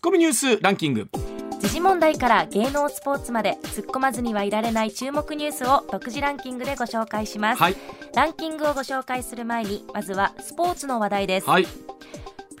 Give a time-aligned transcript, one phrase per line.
[0.00, 1.08] ッコミニュースランキング。
[1.60, 7.76] 時事問題から芸能スポーツまで突っ込まずにはいられない注目ニュースを独自ランキングでご紹介します、はい。
[8.14, 11.66] ランキングをご紹介する前にまずはスポーツの話題です、はい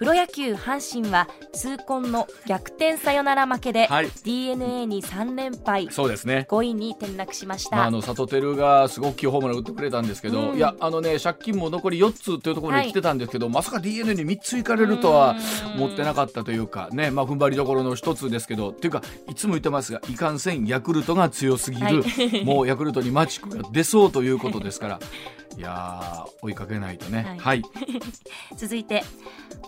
[0.00, 4.10] プロ野球阪神は痛恨の逆転サヨナラ負けで、はい。
[4.24, 5.88] d n a に3連敗。
[5.90, 6.46] そうですね。
[6.48, 10.56] 5位に転落しました、まあ、あの佐藤輝がすごくホームラン打ってくれたんですけど、うん。
[10.56, 15.36] いやあのね借金も残り4つというところに来てたんですけど、まさか d n a に3ついかれるとは
[15.74, 15.82] うん。
[15.82, 22.44] 思ってなかったというかねまあ踏ん張りどころの一つですけどっていうかいつも言ってますがいかんせんヤクルトが強すぎる、はい。
[22.46, 24.98] もうヤクルトにマジックが出そうということですから
[25.56, 27.24] いやー追いかけないとね。
[27.24, 27.38] はい。
[27.38, 27.62] はい、
[28.56, 29.02] 続いて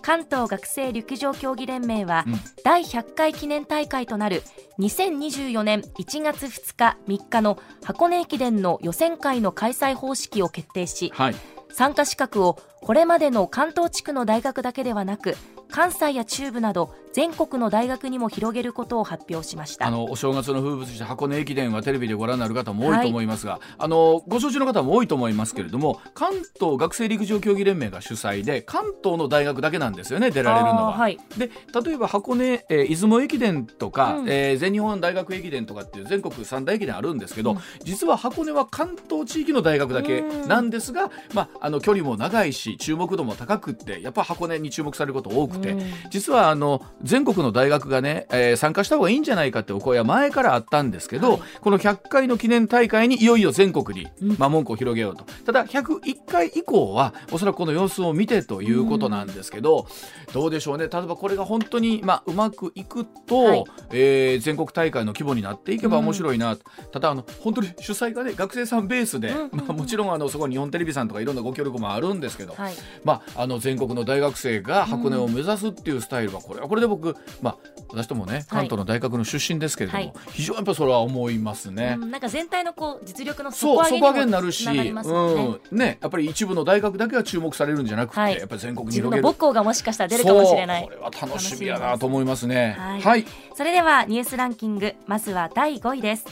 [0.01, 2.41] 関東学生陸上競技連盟は、うん。
[2.65, 4.43] 第100回記念大会となる
[4.79, 11.35] 2024年1月2日3日の箱根駅伝の予選会の開催方式を決定しはい。
[11.73, 15.37] 参加資格をこれまでの関東地区の大学だけではなく
[15.71, 19.87] 関西や中部など全国の大学にも広げることを発表しました。
[19.87, 30.93] あのお正月の風物詩箱根駅伝はテレビでご覧になる方も多いと思いますが、あのご承知の方も多いと思いますけれども関東学生陸上競技連盟が主催で関東の大学だけなんですよね出られるのは。
[30.93, 31.19] はい。
[31.37, 31.51] で
[31.85, 34.29] 例えば箱根、えー出雲駅伝とか、うん。
[34.29, 37.59] えー全日本大学駅伝とかっていう全国三大駅伝あるんですけど、うん。
[37.85, 45.83] 実は箱根は関東地域の大学だけなんですが、まあ、あの距離も長いし注目度も高くってやっぱ箱根に注目されること多くて、うん。
[46.11, 51.41] 実はあの全国の大学がね、えー参加した方がいいんじゃないかってお声は前からあったんですけど、はい。
[51.61, 54.37] この100回の記念大会にいよいよ全国に、うん。
[54.39, 55.25] まあ、門戸を広げようと。
[55.45, 59.87] ただ101回以降はおそらくこの様子を見てということなんですけど、
[60.33, 60.89] どうでしょうね。
[60.89, 63.65] 例えばこれが本当に、まあ、うまくいくと、はい。
[63.91, 66.57] えー全国大会の規模になっていけば面白いな、
[66.93, 72.75] ただあの本当に主催がね学生さんベースで、まあ、もちろんあのそこに日本テレビさんとかいろんなご協力もあるんですけど、はい。
[73.05, 77.57] まあ、あの全国の大学生が箱根を目指すっていうスタイルはこれはこれで僕、まあ、
[77.89, 80.13] 私ともね関東の大学の出身ですけれども、はい。
[80.33, 81.97] 非常にやっぱそれは思いますね。
[82.01, 84.91] うんなんか全体のこう実力の底底上げになるし、ね。
[84.91, 85.79] うん。
[85.79, 88.37] ね、やっぱり一部の大学だけは注目されるんじゃなくて、はい。
[88.37, 89.23] やっぱり全国に広げる。
[89.23, 90.85] の母校がもしかしたら出るかもしれない。
[90.85, 92.77] これは楽しみやなと思いますね。
[92.79, 96.25] はいはい、それではニュースランキングまずは第5位です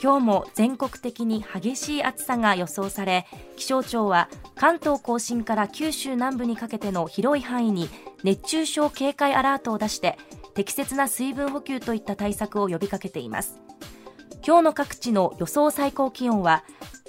[0.00, 3.26] 今日も全国的に激しい暑さが予想され
[3.56, 7.88] 気象庁は関東甲信から九州南部にかけての広い範囲に
[8.22, 10.16] 熱中症警戒アラートを出して
[10.54, 13.60] 適切な水分補給といった対策を呼びかけています。
[14.46, 16.64] 今日の各地の予想最高気温は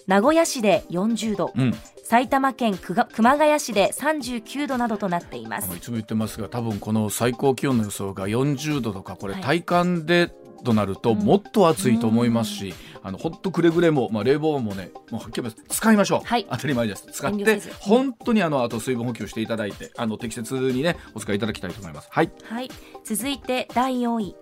[0.08, 1.74] 名古屋市で40度、うん、
[2.04, 3.06] 埼玉県熊
[3.38, 5.76] 谷市で39度などとなっています。
[5.76, 9.44] いつも言ってますが多分この最高気温の予想が40度とかこれはい。
[9.44, 10.32] 体感で、
[10.64, 16.47] となるともっと暑いと思いますし、あのほっとくれぐれも、まあ、冷房もねもうはっきり言使いましょう、はい。
[16.50, 17.08] 当たり前です。
[17.12, 22.08] 使って本当にあのあと水分補給していただいてあの適切にねお使いいただきたいと思います。
[22.12, 22.31] はい。
[22.44, 22.69] はい、
[23.03, 24.36] 続いて第4位。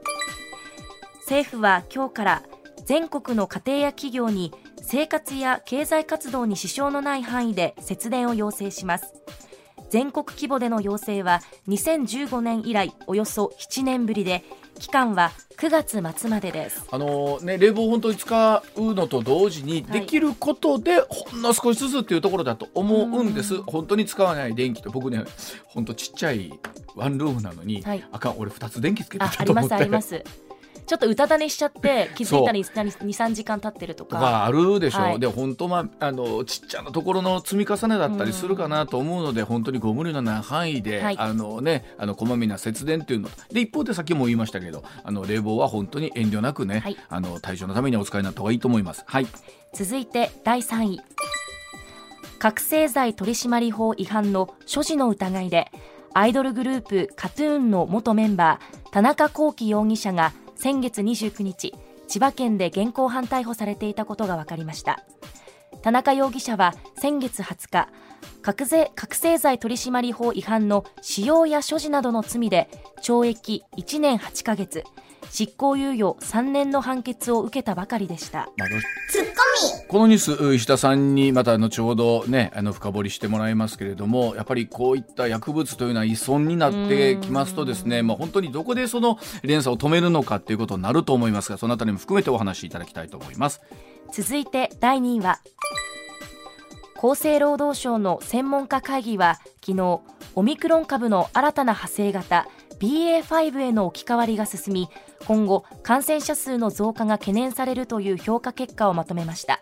[1.21, 2.43] 政府は今日から
[2.85, 9.13] 全国の家庭や企業に生活や経済活動に支障のない範囲で節電を要請します。
[9.89, 14.43] 全国規模での要請は2015年以来およそ7年ぶりで
[14.79, 15.69] 期間は9
[16.01, 16.85] 月末までです。
[16.91, 20.01] あのね、冷房本当に使うのと同時にはい。
[20.01, 23.63] できることでほんの少しずつっていうところだと思うんです、うん。
[23.63, 25.23] 本当に使わない電気と僕ね
[25.65, 26.51] 本当ちっちゃい
[26.95, 28.07] ワンルームなのに、はい。
[28.11, 29.23] あかん俺2つ電気つけて。
[29.23, 30.46] あありますたと思ってあります
[30.87, 34.15] ちょっとうたた寝しちゃって気づいたら23時間経ってるとか。
[34.15, 35.19] とかあるでしょ、はい。
[35.19, 41.17] で本当はあのちっちゃなところの積み重ねだったりするかなと思うので、本当にご無理のない範囲で、はい。
[41.19, 46.97] あのねあのこまめな節電っていうのとで一方でさっきも言いましたけどあの冷房は本当に遠慮なくね、はい。
[47.09, 49.03] あの対象のためにお使いになった方がいいと思います。
[49.05, 49.27] はい。
[49.73, 51.01] 続いて第3位。
[52.39, 55.71] 覚醒剤取締法違反の所持の疑いで
[56.13, 61.73] アイドルグループ KAT−TUN の元メンバー田中聖容疑者が先月29日
[62.07, 65.03] 千葉県で現行犯逮捕されていたことが分かりました。
[65.81, 67.89] 田中容疑者は先月20日
[68.41, 72.69] 覚醒覚醒剤取締法違反の使用や所持などの罪で
[73.03, 74.83] 懲役1年8ヶ月
[75.29, 78.49] 執行猶予3年の判決を受けたばかりでした。
[78.57, 78.75] まあど
[79.87, 93.61] このニュース石田さんにまた後ほどねあの深掘りしてもらいますけれどもやっぱりこういった薬物というのは依存になってきますとですねまあ本当にどこでその連鎖を止めるのかっていうことになると思いますがそのあたりも含めてお話しいただきたいと思います。
[94.11, 95.39] 続いて第2位は
[96.95, 100.01] 厚生労働省の専門家会議は昨日
[100.35, 102.47] オミクロン株の新たな派生型
[102.79, 104.89] BA.5 への置き換わりが進み
[105.25, 109.61] 今後感染者数の増加が懸念されるという評価結果をまとめました。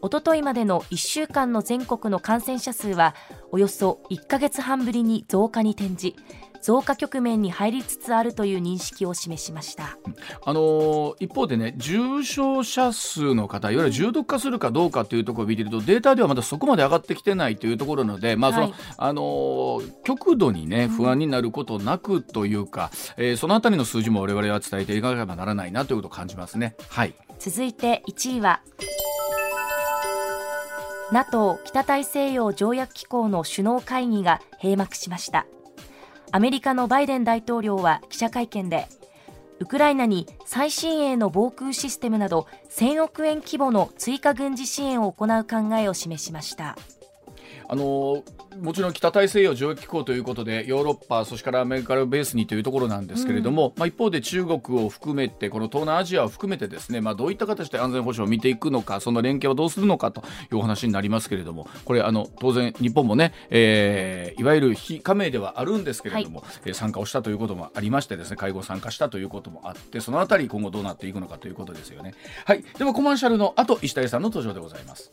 [0.00, 3.16] おとといまでの1週間の全国の感染者数は
[3.50, 6.14] およそ1ヶ月半ぶりに増加に転じ
[6.62, 9.98] 増加局面に入りつつあるという認識を示しました。
[10.44, 26.76] あの一方でね重症者数の方いわゆる重篤化するかどうかというところを見ているとデータではまだそこまで上がってきてないというところなので、まあその、はい、あの極度にね不安になることなくというか、うん、えー、そのあたりの数字も我々は伝えていかなければならないなということを感じますね。
[26.88, 28.60] はい、続いて1位は
[31.10, 35.46] NATO 北大西洋条約機構の首脳会議が閉幕しました
[36.30, 38.86] アメリカのバイデン大統領は記者会見で
[39.60, 46.76] ウクライナに最新鋭の防空システムなど1000億円規模の追加軍事支援を行う考えを示しました。
[47.68, 48.24] あの
[48.60, 72.14] もちろん北大西洋条約機構ということでヨーロッパそしてからアメリカをベースにというところなんですけれども、うん、まあ、一方で中国を含めてこの東南アジアを含めてですね、まあ、どういった形で安全保障を見ていくのかその連携をどうするのかというお話になりますけれどもこれあの当然日本もね、えー、いわゆる非加盟ではあるんですけれども、はい、参加をしたということもありましてですね会合参加したということもあってそのあたり今後どうなっていくのかということですよね。
[72.44, 75.12] はい、ではコマーシャルの後石谷さんの登場でございます。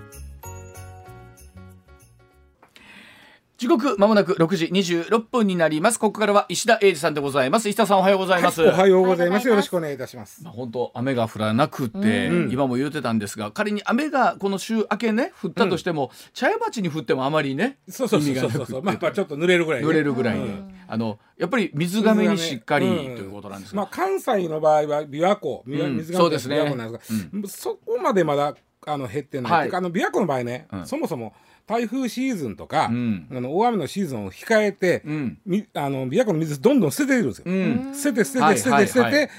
[3.61, 5.99] 時刻まもなく6時26分になります。
[5.99, 7.69] ここからは石田英二さんでございます。
[7.69, 9.47] 石田さんおはようございます、はい、おはようございます。
[9.47, 10.43] よろしくお願いいたします。
[10.43, 25.61] まあ、本当雨が降らなくて、うん、今も言ってたんですが仮に雨がこの週明けね降ったとしても、うん、茶屋町に降ってもあまりねそうそうそうそうそうまあちょっと濡れるぐらい、ね、濡れるぐらいで、うん、あのやっぱり水がめにしっかりということなんですまあ関西の場合は琵琶湖。
[25.67, 28.55] 水がめ琵琶湖なんですが、そこまでまだ
[28.87, 31.35] あの減ってない、はい、あの琵琶湖の場合ね、そもそも
[31.71, 37.43] 台風シーズンとか、うん、あの大雨のシーズンを控えて、うん、みあの琵琶湖の水どんどん捨てているんですよ。
[37.47, 39.29] うん、捨てて捨てて捨てて捨てて、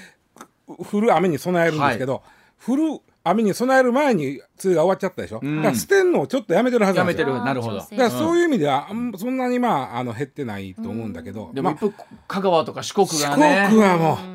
[0.67, 7.27] 降る雨に備えるんですけど、はい、降る雨に備える前に梅雨が終わっちゃったでしょ、うん、だから捨てんのをちょっとやめてるはずなんですよ。
[7.27, 7.77] やめてるなるほど。
[7.77, 8.87] だからそういう意味では、
[9.17, 11.91] そんなにまああの減ってないと思うんだけど、でも、まあ、
[12.27, 13.65] 香川とか四国がね。
[13.65, 14.32] 四国はもう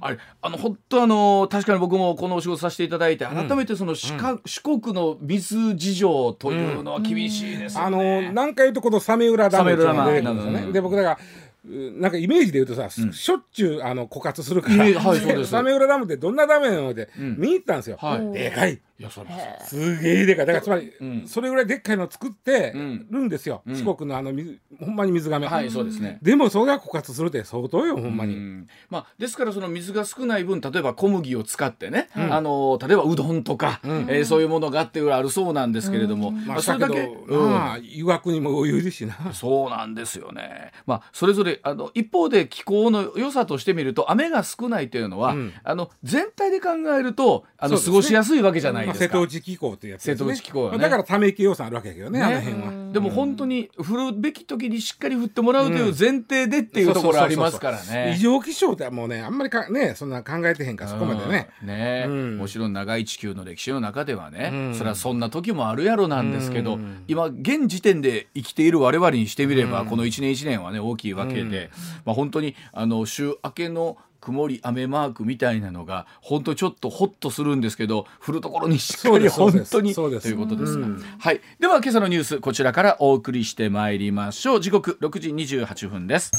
[0.00, 10.72] あれあの本当あの確かに僕もこのお仕事させていただいて改めてその四,、うん、四国の水事情というのは厳しいですね、あの何回言うとこのサメ浦ダムっていうのが出てくるんですよね。
[10.72, 11.18] で僕だから
[11.64, 14.94] なんかイメージで言うとさ、うん、しょっちゅうあの枯渇するから、はい、
[15.44, 19.30] サメ浦ダムってどんなダムなので、うん、見に行ったんですよ、はい、でかいいやそれ
[19.64, 20.46] すげえでかい。
[20.46, 25.46] だからつまり、うん、それぐらいでっかいの作ってるんですよ、うん、四国のあの水ほんまに水がめ。
[25.46, 26.18] はいそうですね。
[26.20, 39.32] でもそれが枯渇するって相当よほんまに、まあ、ですからその水が少ない分例えば小麦を使ってね、あの例えばうどんとか、うん、えー、そういうものがあってあるそうなんですけれども、まあ、それだけ、まあ誘惑にも余裕ですしな。
[39.32, 40.72] そうなんですよね。
[40.84, 49.14] まあそれぞれあの一方で気候の良さとしてみると雨が少ないというのは、あの全体で考えるとあの、過ごしやすいわけじゃないですか？
[49.14, 52.92] 瀬戸内気候ってやつ、ね、瀬戸内気候、ね、だからため息予算あるわけやけどね、ね、あの辺は。
[52.92, 58.14] でも本当に降るべき時にしっかり降ってもらうという前提でっていうところありますからね。
[58.16, 61.48] 異常気象ってもうねあんまりかねそんな考えてへんからそこまでね。
[61.62, 71.70] ね、うん、もちろん長い地球の歴史の中ではね、うん、それはそんな時もあるやろなんですけど、うん、今現時点で生きている我々にしてみれば、この1年1年はね大きいわけで、
[72.04, 80.86] まあ本当にあの週明けの曇り雨マークみたいなのが本当ちょっとホッとするんですけど降るところにしっかり本当にということですが、
[81.18, 84.60] はい、では今朝のニュースこちらからお送りしてまいりましょう。
[84.60, 86.30] 時刻6時28分です。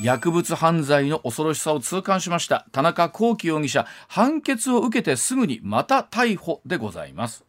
[0.00, 2.66] 薬物犯罪の恐ろしさを痛感しました。
[2.70, 7.47] 田中聖容疑者判決を受けてすぐにまた逮捕でございます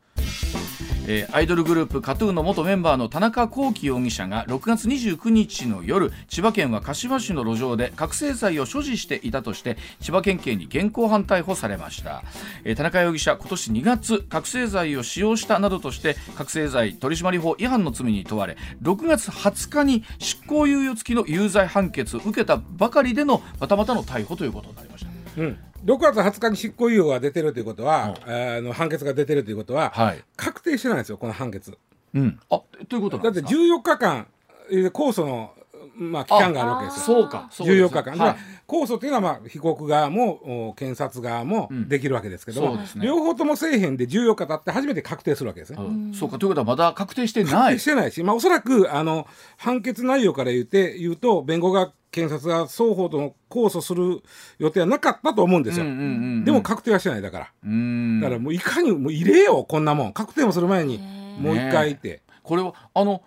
[1.12, 12.24] えー、アイドルグループ KAT−TUN の元メンバーの田中聖容疑者が6月29日の夜千葉県は柏市の路上で覚醒剤を所持していたとして千葉県警に現行犯逮捕されました、
[12.63, 25.09] えー、田中容疑者今年2月覚醒剤を使用したなどとして覚醒剤取締法違反の罪に問われ6月20日に執行猶予付きの有罪判決を受けたばかりでのまたまたの逮捕ということになりました、
[25.39, 31.77] うん6月20日に執行猶予が出てるということは、うん、あの判決が出てるということは、はい、確定してないんですよこの判決。
[32.13, 34.27] うん、あということだって14日間
[34.69, 35.53] 控訴の
[36.00, 37.22] まあ、期間があるわけですよ。
[37.22, 37.48] そうか。
[37.51, 38.18] そう14日間。
[38.18, 38.36] はい、
[38.68, 45.77] 控訴というのは、まあ、被告側も検察側もできるわけですけども、うんね、両方ともせえへんで14日経って初めて確定するわけですね。
[45.79, 46.39] うん、そうか。
[46.39, 47.53] ということはまだ確定してない。
[47.53, 49.27] 確定してないし、まあ、おそらくあの
[49.58, 54.24] 判決内容から言って言うと弁護側検察が双方とも控訴する
[54.58, 57.46] 予定はなかったと思うんですよ、でも確定はしてないだから。
[57.46, 60.13] だからもういかにもう入れようこんなもん。
[60.13, 60.98] 確定もする前に
[61.39, 63.22] もう一回って、ね、これはあの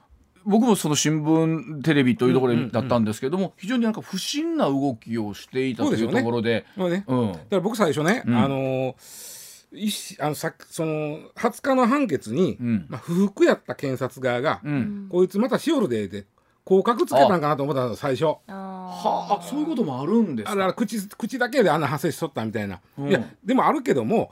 [0.45, 6.65] 僕もその新聞テレビというところだったんですけども、うんうんうん、非常になんか不審な動きをしていたというところで。
[6.77, 7.05] ねね。
[7.07, 9.43] うん、だから僕最初ね、うん、あのー
[10.21, 16.27] あのさその20日の判決に、うん、まあ、不服やった検察側が、うん、こいつまたしおるでで
[16.65, 18.25] 降格つけたんかなと思ったの最初。
[18.27, 20.67] はあそういうこともあるんですか？
[20.67, 24.31] あ口口だけであんな発生しとったみたいな、うん、いやでもあるけども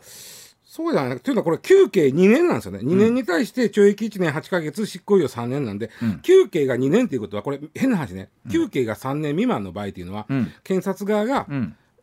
[0.70, 10.26] そうじゃないというのはこれ休刑2年なんですよね、2年に対して懲役1年8か月執行猶予3年なんで、うん、休刑が2年ということはこれ変な話ね、休刑が3年未満の場合というのは、
[10.62, 11.48] 検察側が、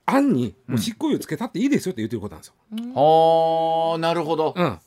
[0.06, 2.54] 案にもう執行猶予つけたっていいですよって言ってることなんですよ。
[2.72, 4.80] ああなるほど、うん、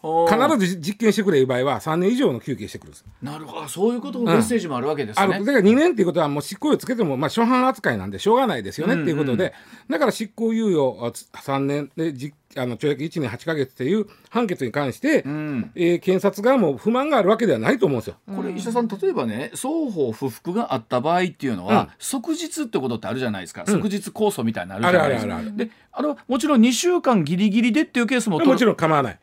[0.59, 3.05] 必ず実験してくれいう場合は3年以上の休憩してくるんです。
[3.23, 3.69] なるほど。
[3.69, 9.55] そういうことのメッセージもあるわけですね、うん、あるだから2年っていうことはもう執行猶予つけてもまあ初犯扱いなんでしょうがないですよねっていうことで、
[9.89, 18.17] だから執行猶予3年で実あの懲役1年8か月っていう判決に関して、うん、えー、検察側も不満があるわけではないと思うんですよ。
[18.35, 25.37] これ石田さん例えばね双方不服があった場合っていうのは、うん、即日ってことってあるじゃないですか、うん、即日控訴みたいなのあるじゃないですか。
[25.37, 29.19] あであれはもちろん2週間ギリギリでっていうケースももちろん構わない。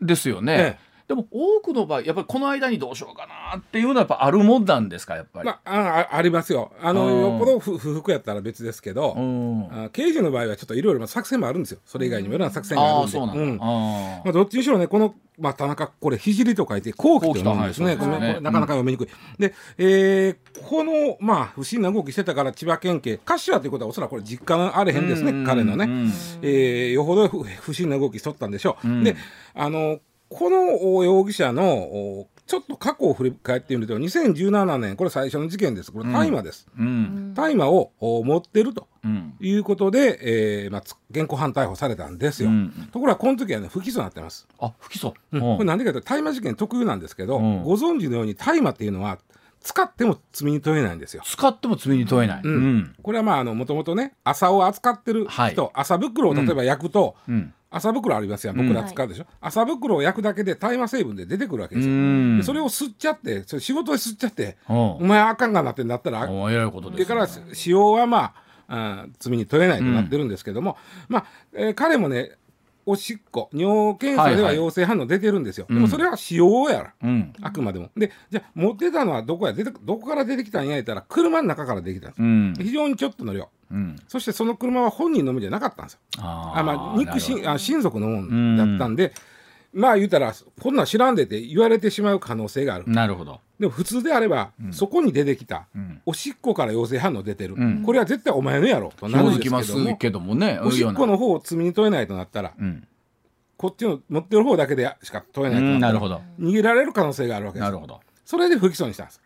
[0.00, 0.52] ですよね。
[0.52, 6.70] ええでも多くの場合やっぱりこの間にどうしようかなっていうのはやっぱあるもんなんですかやっぱり、まあ、あありますよ。
[6.80, 9.16] あのよっぽど不服やったら別ですけど
[9.72, 11.80] あ刑事の場合はちょっといろいろ作戦もあるんですよ。
[11.84, 13.18] それ以外にもいろんな作戦があるんで。
[13.18, 20.36] あそうなんだ、まあ、どっちにしろねこのまあ、田中これ聖と書いて後期と読むんですね、なかなか読みにくい、うん、で、えー、
[20.68, 26.12] この、まあ、不審な動きしてたから千葉県警柏ということはおそらくこれ実感あれへんですね、彼のね、
[26.42, 29.16] えー、よほど不審な動きしとったんでしょう、うん、で
[29.54, 30.00] あの
[30.30, 35.92] この容疑者のちょっと過去を振り返ってみると2017年これ最初の事件です。
[35.92, 36.68] これ大麻です、
[37.34, 38.88] 大麻、を持ってると
[39.40, 40.18] いうことで、
[40.64, 44.46] えーまあ、現行犯逮捕されたんですよ、うん、ところがこの時はね不起訴になってます。
[44.58, 49.18] あ不起訴、うん、これなんでかというと大麻事件特有なんですけど、ご存知のように大麻っていうのは
[49.60, 51.22] 使っても罪に問えないんですよ。
[51.24, 52.40] 使っても罪に問えない。
[52.42, 62.42] うん、これはまああのもともとね麻を扱ってる人、はい、麻袋を例えば焼くと、うん、麻袋ありますや僕ら使うでしょ、うん、麻袋を焼くだけで大麻成分で出てくるわけですよ。
[62.42, 66.26] それを吸っちゃってそれ仕事で吸っちゃってお前あかんがなってなったら
[66.96, 70.76] でから使用はまああ罪に問えないとなってるんですけども、
[71.08, 72.30] うん、まあ、えー、彼もね
[72.90, 73.48] おしっこ。
[73.52, 77.90] 尿検査では陽性反応出てるんですよ、はいはい、でもそれは使用やら、うん、あくまでも。
[77.96, 79.52] でじゃあ持ってたのはどこや？
[79.52, 83.48] 出てどこから出てきたんや言ったら車の中から出てきたんです、うん、非常にちょっとの量。
[83.70, 86.00] うん、そしてその車は本人のものじゃなかったんですよ。
[86.18, 89.12] ああまあ肉親あ親族のもんだったんで、うん、
[89.72, 92.84] まあ言うたらこんなん知らんでって言われてしまう可能性がある。
[92.86, 93.40] なるほど。
[93.58, 95.66] でも普通であれば、うん、そこに出てきた、
[96.06, 102.54] おしっこから陽性反応出てる、これは絶対お前のやろとなるんですけどもけどもねおしっこの方を罪に問えないとなったら、
[103.56, 107.64] こっちの持ってる方だけでしか問えないとなったら、逃げられる可能性があるわけです。
[107.64, 108.00] なるほど。
[108.24, 109.20] それで不起訴にしたんです。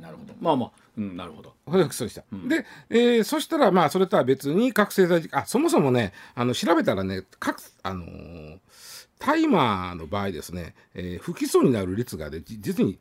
[0.00, 0.34] なるほど。
[0.40, 0.70] まあまあ。
[0.98, 1.54] うん、なるほど。
[1.64, 2.24] 保育した。
[2.32, 8.58] うん、で、えー、そしたらまあそれとは別に覚醒剤あそもそもねあの調べたらね各あのー、
[9.18, 12.98] 大麻の場合ですね、えー、不起訴になる率が、ね、実に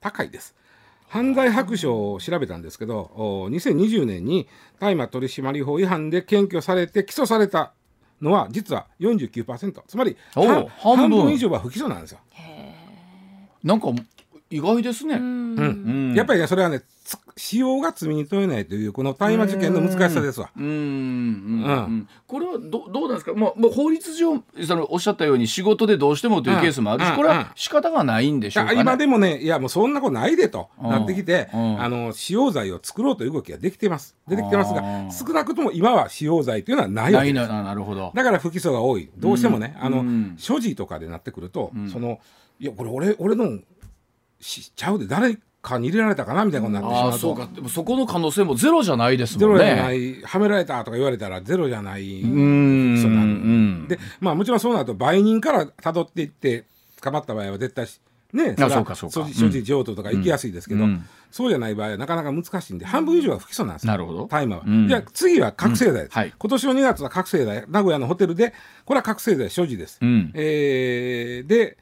[0.00, 0.54] 高いです。
[1.08, 3.12] 犯罪白書を調べたんですけど
[3.50, 4.48] 2020年に
[4.80, 7.72] 大麻取締法違反で検挙されて起訴された
[8.20, 12.18] のは実は49%つまり半分以上は不起訴なんですよ。
[13.62, 13.88] なんか
[14.54, 15.16] 意外ですね。
[15.16, 16.82] うん、やっぱりねそれはね
[17.36, 20.50] 使用が罪に問えないというこの大麻事件の難しさですわ。
[20.56, 20.64] うん。
[20.64, 22.08] うん。
[22.28, 34.14] これはどどうなんですか、まあ、もう法律上そのおっしゃったように仕事でどうしてもというケースもあるし、これは仕方がないんでしょうか、ね、今でもねいやもうそんなことないでとなってきて、あの使用罪を作ろうという動きができてます。
[34.28, 37.48] 出てきてますが少なくとも今は使用罪というのはないわけです。
[37.48, 38.12] なるほど。
[38.14, 39.10] だから不起訴が多い。
[39.16, 40.04] どうしてもね、あの
[40.36, 42.20] 所持とかでなってくると、その
[42.60, 43.58] いやこれ俺俺の
[44.44, 47.18] しちゃうで誰かに入れられたかなみたいなことになってしまうと。
[47.18, 47.48] そうか。
[47.52, 49.64] でもそこの可能性もゼロじゃないですもんね。
[49.64, 52.20] ゼロじゃないはめられたとか言われたらゼロじゃない。
[52.20, 56.64] うんそうなるでまあもちろんそうなると売人からたどっていって
[57.00, 57.86] 捕まった場合は絶対
[58.34, 59.28] ねそそうかそうか。
[59.32, 64.26] 所持譲渡とか行きやすいですけど、うん、そうじゃない場合はなかなか難しいんで半分以上は不起訴なんですなるほど。
[64.26, 67.64] 大麻は、うん、じゃあ次は覚醒剤です、はい、今年の2月は覚醒剤。
[67.68, 68.52] 名古屋のホテルで
[68.84, 71.78] これは覚醒剤所持です、うん、えー、で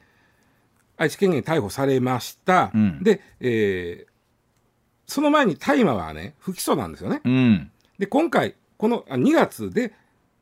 [0.97, 4.11] 愛知県警に逮捕されました、うん、で、えー、
[5.07, 9.93] その前に大麻はね不起訴なんですよね、うん、で今回この2月で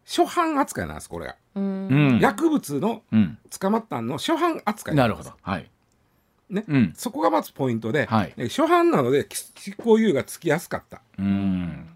[0.05, 3.03] 初犯扱いなんですこれが、うん、薬物の
[3.49, 5.31] 捕まったの初犯扱いなるほど。
[5.41, 5.69] はい。
[6.49, 11.01] ね、うん、そこがまずポイントで、はい、初版なので執行猶予がつきやすかった。
[11.17, 11.87] うん。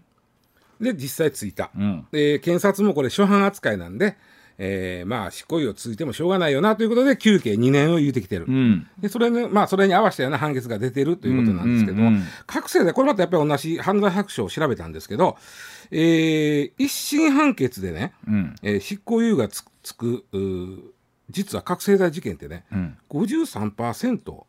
[0.80, 4.16] で実際ついた、うん、で検察もこれ初版扱いなんで、
[4.58, 15.36] えー、まあ執行猶予ついてもしょうがないよなということで休刑2年を言うてきてる、うん、でそれねまあそれに合わせたような判決が出てるということなんですけども、うんうんうん、各世でこれまたやっぱり同じ犯罪白書を調べたんですけど、
[15.90, 20.24] えー、一審判決でね、うん、えー、執行猶予がつつく
[21.30, 24.44] 実は覚醒剤事件ってね、うん、53%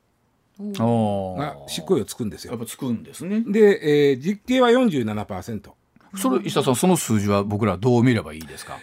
[1.37, 2.51] が執行猶予つくんですよ。
[2.51, 3.41] やっぱつくんですね。
[3.41, 5.71] で、えー、実刑は47%。
[6.15, 8.77] それ石田さんその数字は僕らどう見ればいいですか？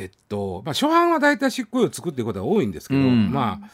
[0.00, 3.70] えっとまあ初犯は大体執行猶予つくっていうことが多いんですけど、うん、まあ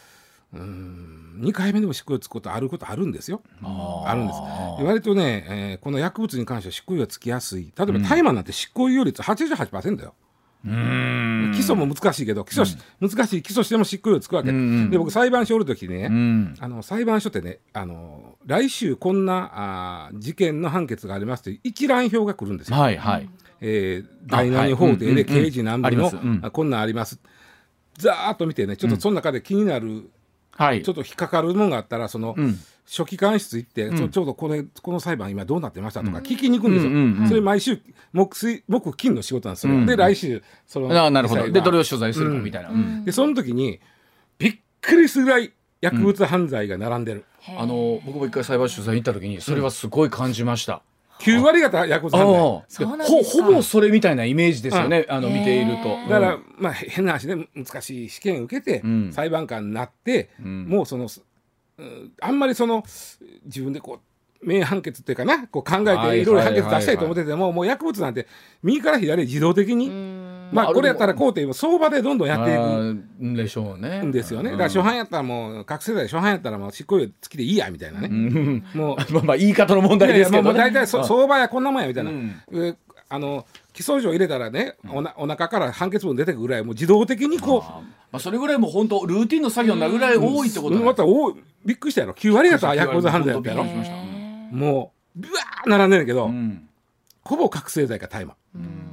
[0.54, 3.42] うん2回目でも執行猶予つくことあることあるんですよ。
[3.62, 4.38] あるんです。
[4.84, 7.72] 割とね、えー、この薬物に関しては執行猶予つきやすい。
[7.76, 10.14] 例えば大麻なんて執行猶予率88%だよ。
[10.64, 11.52] うん。
[11.54, 12.64] 基礎も難しいけど基礎、
[13.00, 16.06] うん、難しい基礎しても執行猶予つくわけ、で僕裁判所おる時ね、
[16.60, 22.78] あの裁判所ってねあの来週こんなあ事件の判決がありますという一覧表が来るんですよ。
[22.78, 23.28] はいはい
[23.60, 27.18] えー、第何法廷で刑事何部の、こんなんあります。
[27.98, 30.10] ざーっと見てねちょっとその中で気になる、
[30.50, 32.58] はい、ちょっと引っかかるものがあったらその、うん。
[32.88, 37.80] 書記官室行って、うん、ちょうどこれこの裁判今どうなってましたとか聞きに行くんですよ、うんうんうん、それ毎週
[38.12, 39.80] 木水木金の仕事なんですよ、うん。
[39.80, 41.50] うん、で来週そのあなるほど。
[41.50, 43.80] でどれを取材するかみたいな、うん、でその時に
[44.38, 47.24] びっくりするぐらい薬物犯罪が並んでる、
[47.58, 50.80] あの僕も一回裁判所取材に行った時にそれはすごい感じました、
[51.20, 55.88] 9割方薬物犯罪ほほぼそれみたいなイメージですよね、あの見ていると。
[56.08, 58.82] だから、まあ変な話で難しい試験受けて、
[59.12, 61.08] 裁判官になって、もうその
[62.20, 62.84] あんまりその
[63.44, 64.00] 自分でこ
[64.42, 65.46] う名判決っていうかな。
[65.48, 68.26] こう考えていろいろ判決出したいと思ってても、もう薬物なんて
[68.62, 69.90] 右から左自動的に
[70.52, 74.02] まあこれやったらこうて相場でどんどんやっていくんでしょうね。
[74.02, 78.08] んですよね、だから初犯やったらもう覚醒剤初犯やったらもう執行猶予付きでいいやみたいなね、
[78.74, 82.10] もう まあまあ言い方の問題ですけど、ね、もう大体 相場やこんなもんやみたいな、
[83.08, 91.34] あの起訴状入れたらね、おなお腹から判決文出てくるぐらいもう自動的にこうまあ、それぐらいもう本当ルーティンの作業なぐらい多いってことまた多い
[91.64, 92.12] びっくりしたやろ。
[92.14, 93.64] 9割方薬物犯罪やったやろ。
[94.52, 96.68] もうブワー並んでるけど、うん、
[97.22, 98.85] ほぼ覚醒剤か大麻、うん、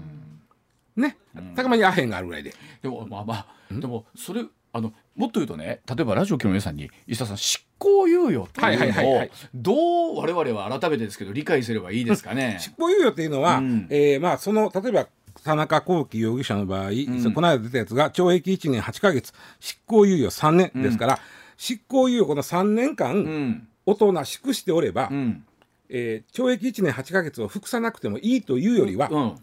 [0.95, 1.17] ね、
[1.55, 2.53] たまにアヘンがあるぐらいで。
[2.81, 12.57] でもまあまあでもそれあのもっと言うとね例えばラジオ機の皆さんに石田さん執行猶予っていうのをどう我々は改めてですけど理解すればいいですかね？
[12.61, 15.07] 執行猶予っていうのは、うん、えー、まあその例えば
[15.43, 20.71] 田中幸喜容疑者の場合、うん、この間出たやつが懲役1年8か月執行猶予3年。
[20.75, 21.19] ですから、うん。
[21.57, 25.45] 執行猶予この3年間、おとなしくしておれば、うん、
[25.89, 29.35] えー、懲役1年8か月を服さなくてもいいというよりは、うん、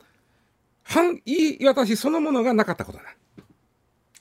[0.82, 3.04] 反言い渡しそのものがなかったことだ。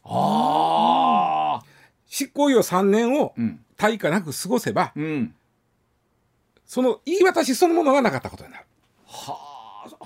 [0.03, 1.61] あ
[2.07, 3.33] 執行猶予3年を
[3.77, 5.35] 対価なく過ごせば、うん、
[6.65, 8.65] その言い渡しそのものがなかったことになる。
[9.05, 9.49] はあ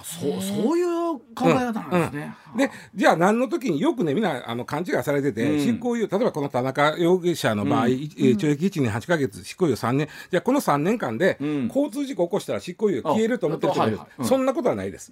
[0.04, 2.36] そうそういう考え方なんですね。
[2.48, 2.52] うん。
[2.54, 10.10] うん、でじゃあ何の時によくねみんなあの勘違いされてて、うん、執行猶予例えばこの田中容疑者の場合、うん、懲役1年8か月執行猶予3年。
[10.30, 11.38] じゃあこの3年間で、
[11.68, 15.12] 交通事故起こしたら執行猶予消えると思ってる人もいる、そんなことはないです。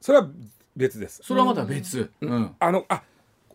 [0.00, 0.28] それは
[0.76, 1.20] 別です。
[1.22, 2.10] それはまた別。
[2.58, 3.02] あのあ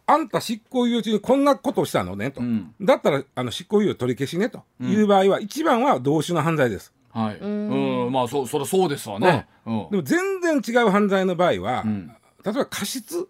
[0.08, 2.42] あんた執行猶予中にこんなことをしたのねと、
[2.80, 4.64] だったらあの執行猶予取り消しねと。
[4.80, 6.94] いう場合は、一番は同種の犯罪です。
[7.12, 8.12] はい、うん。
[8.12, 12.08] まあそそりゃそうですわね、うん、でも全然違う犯罪の場合は、うん、
[12.44, 13.28] 例えば過失？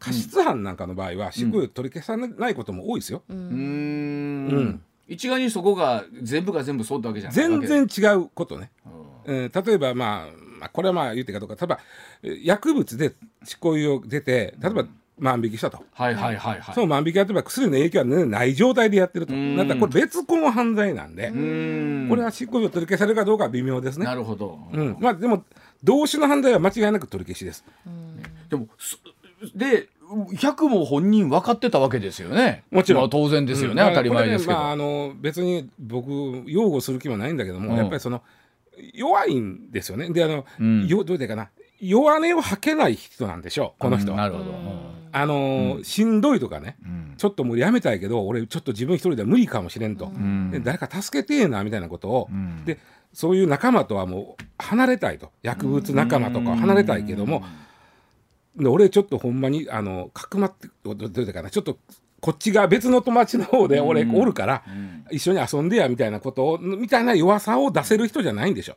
[0.00, 3.22] 過失犯なんかの場合は執行猶予取り消さないことも多いですよ。
[3.28, 3.38] うん。
[3.38, 4.82] うん。
[5.06, 8.72] 一概にそこが全部が全部そうってわけじゃない全然違うことね。
[9.24, 10.26] えー、例えばまあ、
[10.62, 13.12] まあ、これはまあ言ってかどうか例えば薬物で
[13.44, 14.86] 執行猶予出て例えば
[15.18, 15.82] 万引きしたと。
[15.92, 16.74] はいはいはいはい。
[16.74, 19.32] その万引きやってば薬の影響は、ね、ない状態でやってると。
[19.32, 21.28] だったらこれ別個の犯罪なんで、
[22.08, 24.06] これは執行猶予取り消されるかどうかは微妙ですね。
[24.06, 24.58] なるほど。
[24.72, 24.96] うん。
[24.98, 25.44] まあでも、
[25.84, 27.64] 同種の犯罪は間違いなく取り消しです。
[28.48, 28.68] でも、
[29.54, 32.64] で、100も本人分かってたわけですよね。
[32.70, 33.02] もちろん。
[33.02, 34.58] まあ、当然ですよね、うん、当たり前ですけど。
[34.58, 36.10] まあ、あの別に僕
[36.46, 38.22] 擁護する気もないんだけども、うん、やっぱりその
[38.94, 40.10] 弱いんですよね。
[40.10, 41.50] であの、うん、よどうでかな。
[41.80, 43.80] 弱音を吐けない人なんでしょう。
[43.80, 44.16] この人は。
[44.16, 44.54] なるほど。
[45.14, 46.76] あのー、しんどいとかね、
[47.18, 50.10] ちょっともうやめたいけど俺ちょっと自分一人では無理かもしれんと、
[50.50, 52.28] で誰か助けてえなみたいなことを、
[52.64, 52.78] で
[53.12, 55.30] そういう仲間とはもう離れたいと。
[55.42, 57.44] 薬物仲間とか離れたいけども、
[58.56, 61.50] で俺ちょっとほんまにあのかくまってどういうかな。
[61.50, 61.76] ちょっと
[62.22, 64.62] こっちが別の友達の方で俺おるから、
[65.10, 68.76] 一緒に遊んでやみたいなことをみたいな弱さを出せる人じゃないんでしょ。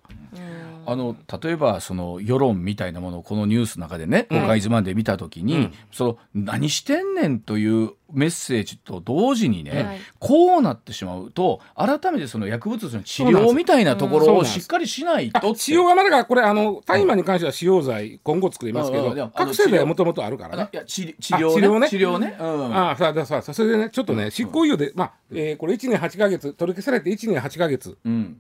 [0.86, 20.70] あの例えばその世論みたいなものをこのニュースの中でね「公開図まで見た時に、うん、その何してんねんというメッセージと同時にね、はい、こうなってしまうと改めてその薬物の治療みたいなところをしっかりしないと使用はまだからこれあの大麻に関しては使用剤今後作りますけど、覚醒剤はもともとあるからね。
[20.72, 21.90] いや治療ね。
[21.90, 22.36] 治療ね。
[22.40, 28.38] ああさあさあそれでねちょっとね、執行猶予でまあ、えー、これ1年8か月取り消されて1年8か月、うん、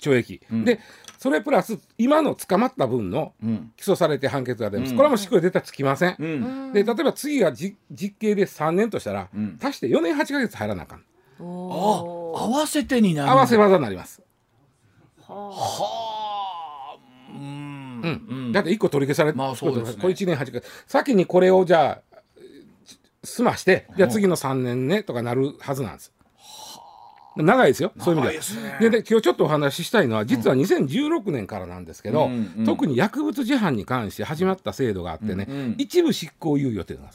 [0.00, 0.80] 懲役、うん、で
[1.24, 3.32] それプラス今の捕まった分の
[3.78, 7.78] 起訴されて判決が出ます、うん、これはもう執行猶予出たらつきません、うん、で例えば次が実
[8.20, 10.98] 刑で3年としたら、足して4年8か月入らなあかん。
[10.98, 13.30] あ合わせてになる。
[13.30, 14.20] 合わせ技になります。
[15.26, 15.56] は
[16.92, 16.98] あ。
[17.32, 20.68] うん、だって1個取り消されて、まあそうですね、これ1年8か月。
[20.86, 22.18] 先にこれをじゃあ
[23.22, 26.13] 済ましてじゃあ次の3年ねとかなるはずなんです
[27.36, 28.32] 長いですよ、そういう意味
[28.80, 28.90] では。
[28.90, 32.54] で、今日ちょっとお話ししたいのは、実は2016年からなんですけど、うん。
[32.58, 37.12] うん、特に薬物事犯に関して始まった制度があってね、うんうん、一部執行猶予というのが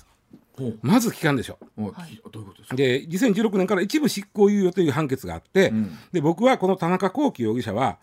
[0.82, 1.58] まず期間でしょ。
[1.78, 2.76] はい、どういうことですか？
[2.76, 7.98] で2016年から一部執行猶予という判決があって、うん、で僕はこの田中幸喜容疑者は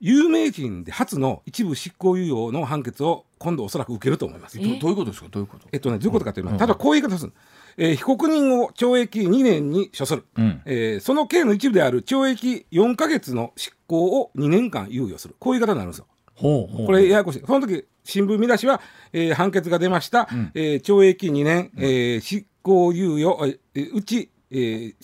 [0.00, 4.58] 有名人で初の一部執行猶予の判決を今度おそらく受けると思います。
[4.58, 5.28] どういうことですか？
[5.28, 5.66] どういうこと？
[5.72, 7.32] えっとねどういうことかというと、うん、ただこういう言い方する。
[7.78, 15.36] えー、被告人を懲役2年に処する、うん、えー、その刑の一部である懲役4か月の執行を2年間猶予する。
[15.38, 16.06] こういう方になるんですよ。
[16.34, 17.42] ほうほうこれややこしい。
[17.46, 18.80] その時新聞見出しは、
[19.12, 23.38] えー、判決が出ました、うん、えー、懲役2年、えー、執行猶予、
[23.74, 24.94] えー、うち、えー、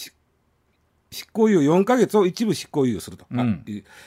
[1.10, 3.64] 執行猶予4か月を一部執行猶予すると、うん、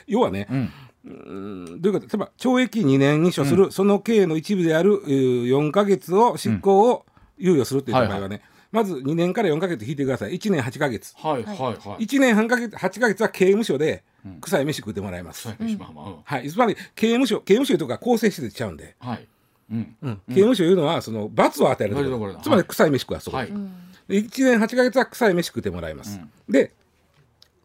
[0.07, 1.81] 要はね、うん。
[1.81, 2.07] どういうこと？
[2.07, 7.05] 例えば懲役2年に処する、うん、その刑の一部である4か月を執行を
[7.39, 10.33] 猶予するという場合はね、はいはいまず2年から4か月引いてください。
[10.37, 11.57] 1年8か月、はいはい。
[11.57, 14.03] はい、1年半か月8か月は刑務所で
[14.41, 15.77] 臭い飯食ってもらいます、うん、
[16.23, 19.27] はい、つまり刑務所刑務所とか更生施設ちゃうんで、はい。
[19.71, 19.95] うん。
[20.01, 26.71] うん、刑務所いうのはその罰を与えるところ、つまり臭い飯食わそこ、はい、1年8か月は臭い飯食ってもらいます、で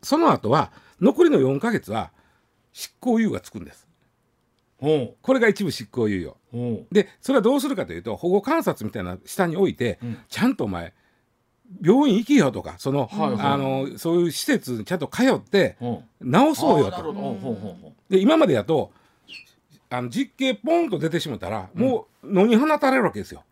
[0.03, 2.11] その後は残りの4か月は
[2.73, 3.87] 執行猶予がつくんです
[5.23, 6.37] これが一部執行猶予。
[6.90, 10.92] でそれはどうするかというと保護観察みたいな下に置いて、うん、ちゃんとお前
[11.81, 17.95] 病院行きよとかその、はいはい、あのそういう施設にちゃんと通って治そうよと。
[18.11, 18.92] で今までやと
[19.88, 23.45] あの実刑ポンと出てしまったら、うん、もう野に放たれるわけですよ。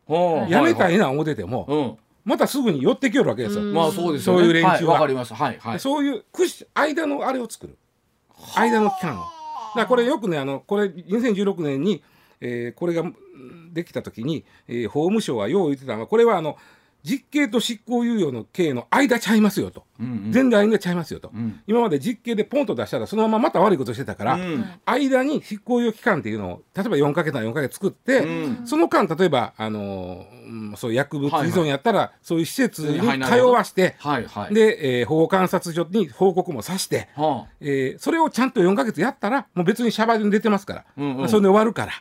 [0.49, 3.62] やめたいな思ってても、はいはい、またすぐに寄ってきよるわけですよ。
[3.62, 5.01] まあそうです、ね、そういう連中は。
[5.01, 6.25] はい、はいはい、そういう
[6.75, 7.79] 間のあれを作る。
[8.57, 9.39] 間の期間を。
[9.76, 12.02] だこれよくねあのこれ2016年に、
[12.40, 13.04] えー、これが
[13.72, 16.56] できた時に、えー、法務省はよう言ってたのはこれはあの
[17.03, 41.93] 実刑と執行猶予の刑の間ちゃいますよと、うんうん、全然間ちゃいますよと、うん、今まで実刑でポンと出したらそのまままた悪いことしてたから、うん、間に執行猶予期間っていうのを例えば4か月な4か月作って、うん、その間例えば、あのー、そう薬物依存やったら、はいはい、そういう施設に通わして、はいはい、で、えー、保護観察所に報告もさして、はあ、えー、それをちゃんと4か月やったらもう別にシャバに出てますから、うんうん、それで終わるから。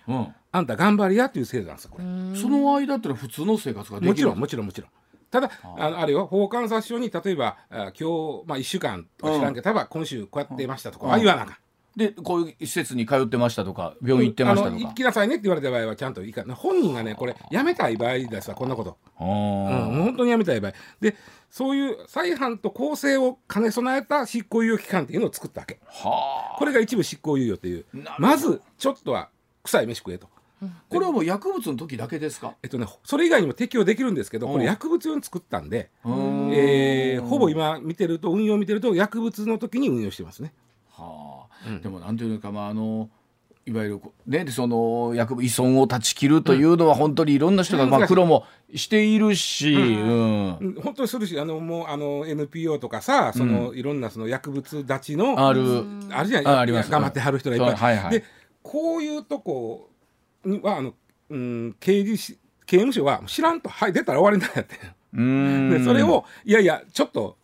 [0.51, 2.03] あんた頑張りやっていう制度なんですよこれ。
[2.39, 4.89] その間ってのは普通の生活がもちろんもちろんもちろん。
[5.29, 11.55] ただあのあれよ保護観察所に例えばあ今日、まあ、1週間とか知らんけど、例えば今週こうやってましたとか、ああ言わなあかん。
[11.95, 20.73] でこういう施設に通ってましたとか病院行ってましたとか、行きなさいねって言われた場合はちゃんといいか本人がねこれやめたい場合ですわこんなこと、うん、もう本当にやめたい場合。
[21.01, 21.15] で
[21.51, 25.79] そういう再犯と公正を兼ね備えた執行猶予期間っていうのを作ったわけ。
[26.57, 27.85] これが一部執行猶予っていう。
[28.17, 29.29] まずちょっとは
[29.63, 30.29] 臭い飯食えと
[30.89, 32.53] これはもう薬物の時だけですか？
[32.63, 40.53] えっとねそれ以外にも適用できるんですけどこれ薬物用に作ったんで、えー、ほぼ今見てると運用見てると薬物の時に運用してますね。
[40.91, 43.09] はあ、うん、でもなんていうかまああの
[43.65, 50.57] いわゆるねその薬物依存を断ち切るというのは本当にいろんな人が、まあ、苦労もしているし、うん。
[50.57, 55.83] うん、本当にするしあのもうあの NPO とかさその、いろんなその薬物断ちのある。
[56.11, 56.67] あるじゃない？
[56.67, 57.75] 頑張ってはる人がいっぱい。
[57.75, 58.23] はいはい、で
[58.63, 59.88] こういうとこ
[60.45, 60.93] にはあの、
[61.29, 64.75] うん、刑事し刑務所は知らんと、はい、出たら終わりなんやって。
[65.11, 67.35] でそれをいやいやちょっと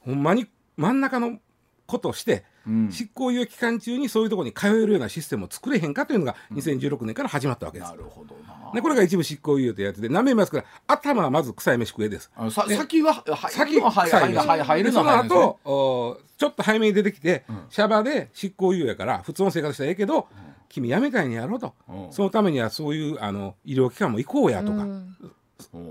[0.00, 1.38] ほんまに真ん中の
[1.86, 7.90] ことをして、うん、執行猶予期間中にそういうところに通えるようなシステムを作れへんかというのが2016年から始まったわけです。
[7.90, 8.34] なるほど
[8.74, 12.30] でこれが一部執行猶予というやつで何名ますから頭はまず臭い飯食えです。
[12.50, 14.62] さ先は先は臭い飯。
[14.64, 20.26] 入るのその後おちょっと早めに出てきて、うん、シャバで執行猶予やから普通の生活したらええけど、
[20.68, 21.74] 君やめたいにやろうと、
[22.10, 24.86] そのためにはそういうあの医療機関も行こうやとか、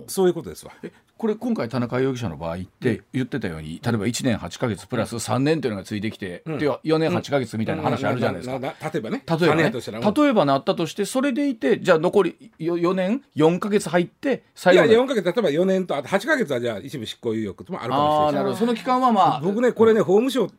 [0.07, 0.73] そういうことですわ。
[1.15, 8.59] これ今回田中容疑者の場合って言ってたように例えば1年8か月プラス3年というのがついてきて、うん、4年8か月みたいな話あるじゃないですか。
[8.59, 9.23] 例えばね。
[9.25, 9.71] 例えばね。
[9.71, 18.55] 例えばなったとしてそれでいてじゃあ残り 4, 年4か月入って最後いや4か月例えば4年とあと8か月はじゃあ一部執行猶予もあるかもしれない。
[18.57, 20.51] その期間はまあ僕ねこれね法務省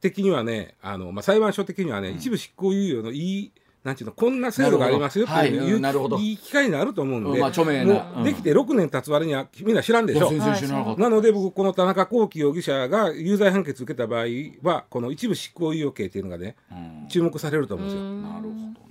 [0.00, 3.52] 的にはねあの、まあ、裁判所的にはね、うん、一部執行猶予のいい
[3.86, 14.24] なんていうのこんな制度がありますよっていう、はい、いい機会になると思うんで、まあ、著名な、うん、できて6年経つ割にはみんな知らんでしょ、はなので僕この田中聖容疑者が有罪判決受けた場合
[14.62, 18.02] はこの一部執行猶予刑っていうのがね、うん、注目されると思うんですよ。
[18.12, 18.85] なるほど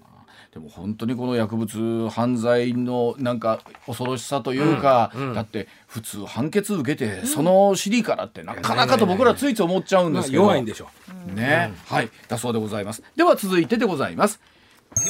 [0.55, 10.87] でも本当にこの薬物犯罪のなんか恐ろしさというか、うんうん、だって普通判決受けてその尻からってなかなかと僕らついつい思っちゃうんですけど、弱いんでしょ
[11.29, 11.35] う。
[11.35, 12.09] ね、はい。
[12.29, 13.03] だそうでございます。
[13.17, 14.39] では続いてでございます。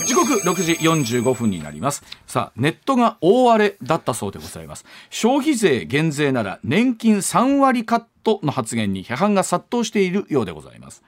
[0.07, 0.73] 時刻6時
[1.19, 2.03] 45分になります。
[2.25, 4.83] さあネットが大荒れだったそうでございます。
[5.11, 11.03] 消費税減税なら年金3割カットの発言に批判が殺到しているようでございます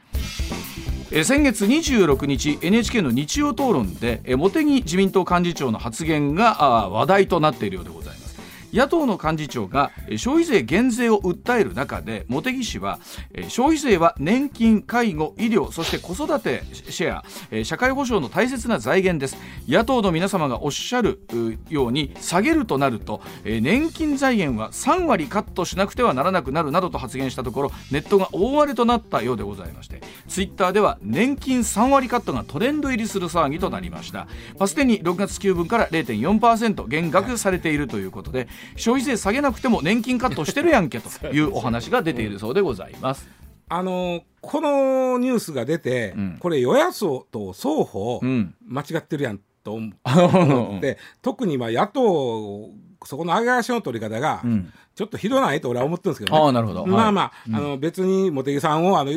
[1.09, 8.16] え先月26日 NHK の日曜討論で茂木自民党幹事長の発言が話題となっているようでございます。
[8.73, 12.99] 野党の幹事長が消費税減税を訴える中で茂木氏は
[13.47, 17.21] 消費税は年金介護医療そして子育てシェ
[17.61, 19.37] ア社会保障の大切な財源です。
[19.67, 21.21] 野党の皆様がおっしゃる
[21.69, 34.27] ように下げるとなると年金財源は3割カットしなくてはならなくなるなどと発言したところネットが大荒れとなったようでございましてツイッターでは年金3割カットがトレンド入りする騒ぎとなりました。
[34.67, 43.27] すでに6月9分から0.4%減額されているということで消費税下げなくても年金カットしてるやんけと いうお話が出ているそうでございます。
[43.69, 48.21] あのこのニュースが出て、うん、これ与野党と双方
[48.65, 49.89] 間違ってるやんと思
[50.77, 52.69] って、うん、特にまあ野党
[53.03, 54.41] そこの上げ足の取り方が
[54.95, 56.85] ちょっとひどないと俺は思ってるんですけど、ね、あなるほど。
[56.85, 59.11] まあまあうん、あの別に茂木さんをあの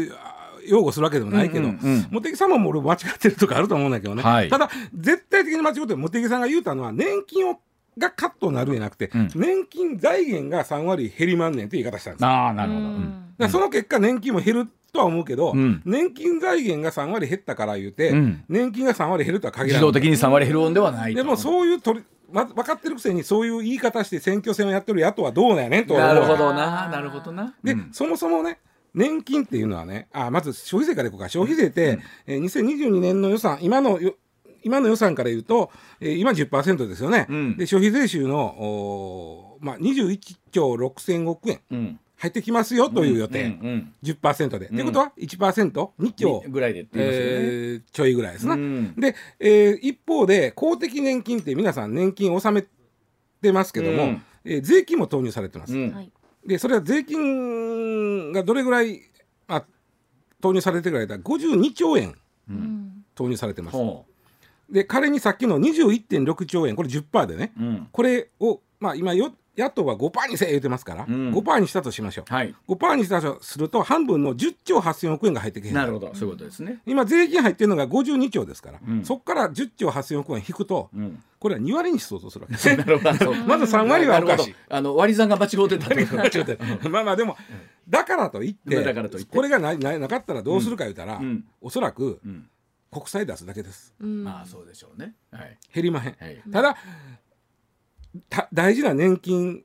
[0.67, 7.59] 擁護するわけでもないけど、うんうんうん、茂木さんも俺間違ってるとかあると思うんだけどね、はい、ただ絶対的に間違って茂木さんが言うたのは年金を
[7.99, 18.13] がカットになるんじゃなくて、うん、年金財源が3割減りまんねんって言い方したんですああなるほど、うん、だその結果年金も減るとは思うけど、うん、年金財源が3割減ったから言うて、
[18.49, 19.87] 年金が3割減るとは限らない。
[19.87, 26.89] 自動的に3割減るんではないでもそういう取りま、分かってるくせにそういう言い方して選挙戦をやってる野党はどうなんやねんとなるほどな。
[26.89, 27.55] なるほどな。
[27.63, 28.59] で、そもそもね
[28.95, 31.29] 年金っていうのはねあまず消費税からいこうか。
[31.29, 33.99] 消費税って、うん、えー、2022年の予算今の
[34.63, 35.71] 今の予算から言うと、
[36.01, 42.01] えー、今10%ですよね、うん、で消費税収のお、まあ、21兆6000億円、うん。
[42.21, 44.67] 入ってきますよという予定、うんうんうん、10%で。
[44.67, 46.45] と、うん、いうことは 1%2 兆。
[46.47, 48.55] ぐらいで、ね、えー、ちょいぐらいですな。
[48.55, 52.67] うん、で、えー、一方で公的年金って皆さん年金納め
[53.41, 55.75] てますけども、うん、えー、税金も投入されてます。
[55.75, 56.13] うん、
[56.47, 59.01] でそれは税金がどれぐらい、
[59.49, 59.65] まあ、
[60.43, 62.15] 投入されてるかいたら52兆円
[63.15, 63.79] 投入されてます。
[64.71, 76.15] で仮にさっきの21.6兆円これ10%でね、うん、これをまあ今よ野党は5%にせえ言うてますから、うん、5%にしたとしましょう、はい、5%にしたとすると半分の10兆8000億円が入ってけへんなるほど。
[76.15, 76.79] そういうことですね。
[76.87, 82.69] 今税金入ってるのが52兆ですから、うん、そこから10兆8000億円引くと、うん、これは2割にしそうとするわけです。
[82.77, 83.35] なるほど。
[83.45, 84.55] まず3割はおかしい。
[84.69, 85.89] あの割り算が間違うてた
[86.89, 87.37] まあまあでも
[87.89, 88.77] だからといって
[89.31, 92.49] これがななかったらどうするか言うたら、うん、おそらく、うん
[92.91, 93.95] 国債出すだけです。
[93.99, 95.15] まあそうでしょうね。
[95.31, 96.17] はい、減りまへん。
[96.19, 96.77] はい、ただ
[98.53, 99.63] 大事な年金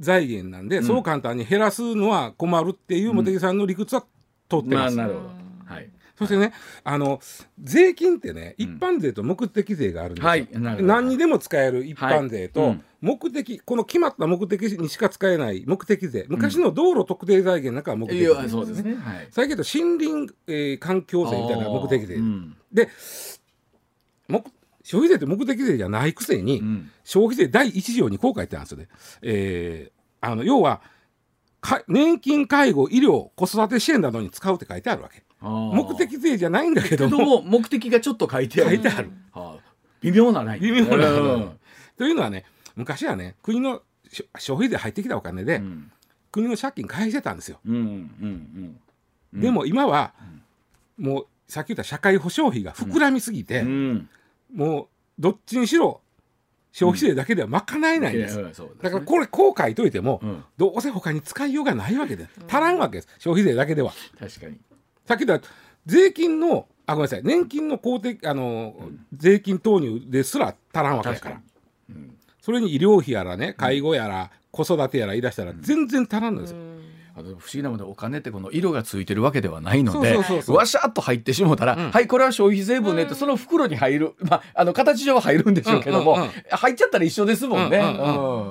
[0.00, 4.02] 財源なんで、うん、そう簡単に減らすのは困るっていう茂木さんの理屈は
[4.48, 4.96] 通ってます。
[4.96, 5.28] まあ、なるほど。
[5.74, 5.90] はい。
[6.18, 6.52] そしてね、
[6.82, 7.20] あの
[7.62, 10.28] 税金ってね、一般税と目的税があるんですよ。
[10.28, 10.48] はい、
[10.82, 18.96] 何にでも使える一般税と、目的、この決まった目的にしか使えない目的税、昔の道路特定財源なんかは目的税、ね、そうですね。
[18.96, 22.16] はい、最近森林、えー、環境税みたいな目的税。
[22.16, 22.88] うん、で
[24.28, 24.44] 目
[24.82, 28.88] 消費税って目的税じゃないくせに、うん、消費税第1条にこう書いてあるんですよね。
[29.22, 30.80] えー、あの要は
[31.88, 35.24] 年金介護医療子育て支援などに使うって書いてあるわけ。
[35.40, 38.76] 目的税じゃないんだけども目的がちょっと書いてある。
[38.76, 39.10] 書いてある。
[39.32, 40.62] はあ、微妙なライン。
[40.62, 41.58] 微妙なライン。
[41.96, 43.82] というのはね昔はね国の
[44.38, 45.92] 消費税入ってきたお金で、うん、
[46.32, 47.60] 国の借金返してたんですよ。
[47.66, 48.80] うんうん
[49.32, 50.14] うん、でも今は、
[50.98, 53.62] うん、もうさっき言った社会保障費が膨らみすぎて、
[54.54, 54.86] もう
[55.18, 56.00] どっちにしろ
[56.72, 58.42] 消費税だけでは賄えないんです。
[58.82, 60.20] だからこれこう書いといても、
[60.56, 63.08] どうせ他に使いようがないわけで足らんわけです。
[63.18, 63.92] 消費税だけでは。
[64.18, 64.58] 確かに。
[65.06, 65.48] さっき言った
[65.86, 67.22] 税金のあごめんなさい。
[67.24, 71.40] 年金の公的あの、税金投入ですら足らんわけだから。
[72.40, 76.56] それに医療費やらね介護やら、子育てやら言い出したら全然足らんのですよ。
[77.22, 80.16] 不思議なものでお金ってこの色がついてるわけではないので
[80.48, 87.78] わしゃっと入ってしもたら、うん、はいこれは消費税分ねってその袋に入る、まあ、あの形上は入るんでしょうけども、うんうんうん、入っちゃったら一緒ですもんね。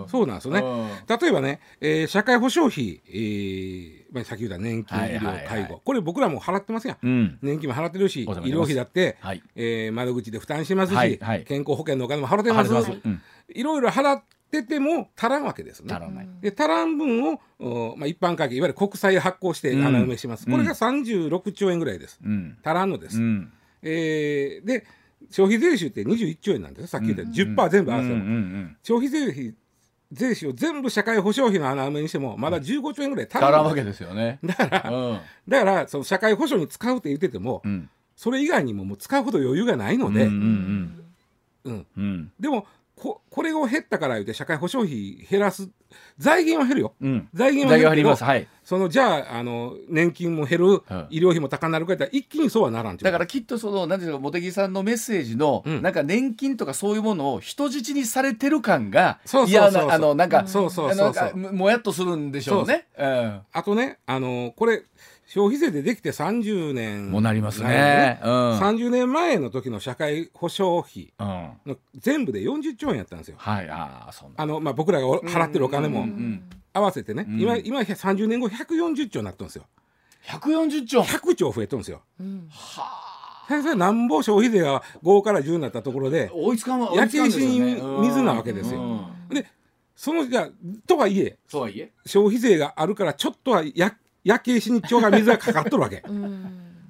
[0.08, 0.64] そうなんですよね、
[1.08, 12.92] 例えばね、えー、社会保障費、えーまあ、先ほど年金、医療、介護、これ僕らも払ってますやん、うん、年金も払ってるし、医療費だって、はい、えー、窓口で負担しますし、はいはい、健康保険のお金も払ってます。
[13.50, 15.94] いろいろ払ってても足らんわけですね。
[15.94, 16.28] 足らない。
[16.42, 23.18] で足らん分を、まあ、一般会計いわゆる国債発行して穴埋めします、うん、これが36兆円ぐらいです、うん、足らんのです。
[23.20, 24.86] うん、えー、で
[25.30, 29.56] 消費税収って21兆円なんですさっき言った10%全部合わせても、消費税費
[30.12, 34.40] 税収を全部社会保障費の穴埋めにしてもまだ15兆円ぐらい足らんわけですよね。
[34.44, 41.04] だから、うん、だからその社会保障に使うって言ってても、うん、それ以外にももう使うほど余裕がないので、うん。
[42.40, 42.66] でも
[43.00, 45.70] ここれを減ったから言って社会保障費減らす
[46.18, 50.82] 財源は減るよ、うん、財源は減るけど、はい、そのじゃああの年金も減る、うん、
[51.12, 61.38] 医療費も高くなるかったら一気にそうはならんだからきっとその何ていうか茂木さんのメッセージの、うん、なんか年金とかそういうものを人質にされてる感が嫌なあのなんかそうそうそうそう。
[61.38, 62.88] もやっとするんでしょうね。
[62.98, 63.04] う
[63.54, 64.84] あとねあのこれ
[65.28, 73.36] 消費税でできて30年もなりますね、うん、30年前の時の社会保障費の全部で40兆円やったんですよ。
[73.38, 76.08] はい、ああのまあ、僕らが払ってるお金も。
[76.74, 79.66] 合わせてね、うん、今今30年後140兆になってるんですよ。
[80.28, 82.02] 140兆 ?100 兆増えてるんですよ。
[82.20, 83.08] うん、はあ。
[83.48, 87.60] 先生なんぼ消費税が5から10になったところで追いつかん焼け石に
[88.02, 89.10] 水なわけですよ。
[89.30, 89.46] で
[89.96, 90.50] そのじゃ
[90.86, 93.96] とはいえ消費税があるからちょっとはや
[94.28, 96.04] 焼け石に腸が水がかかっとるわけ。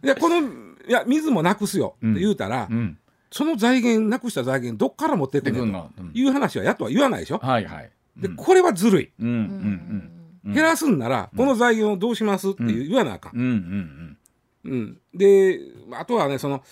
[0.01, 0.41] でこの
[0.87, 2.97] いや水もなくすよって言うたら、うん、
[3.29, 5.91] その財源なくした財源どっから持ってくるの？
[5.95, 7.37] という話はやとは言わないでしょ？
[7.37, 9.11] はいはい、でこれはずるい。
[9.19, 10.11] うんうん
[10.45, 13.37] うん、減らすんなら、この財源をどうしますって言わなあかん。
[13.37, 14.17] うん。
[14.65, 15.59] うん、で
[15.93, 16.63] あとはねその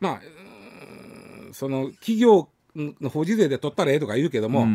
[0.00, 0.20] まあ
[1.52, 4.66] その企業の法人税で取ったらええとか言うけども、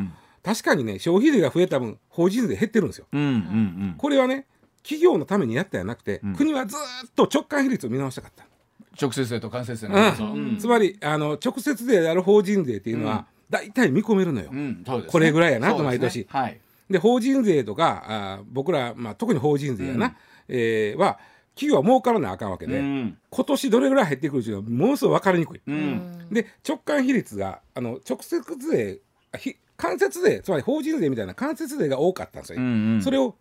[0.41, 3.07] 確かにね消費税が増えた分法人税減ってるんですよ。
[3.11, 4.47] うんうんうん、これはね
[4.83, 8.45] 企業のためにやったんじゃなくて、うん、国はずっと直感比率を見直したかった。
[8.99, 16.27] 直接税と間接税の、うん、つまりあの直接税である法人税っていうのは、大体見込めるのよ、ね、これぐらいやなと毎年。
[16.29, 20.13] はい、で法人税とかあ僕ら、まあ、特に法人税やな、うん、
[20.49, 21.19] えー、は
[21.55, 25.61] 企業は儲からなあかんわけで、うん、今年どれぐらい減ってくるっていうのはものすごい分かりにくい。
[25.65, 29.01] うん、で直感比率があの直接税
[29.77, 33.35] 間接税つまり法人税みたいな間接税が多かったんですよ、うんうん、それを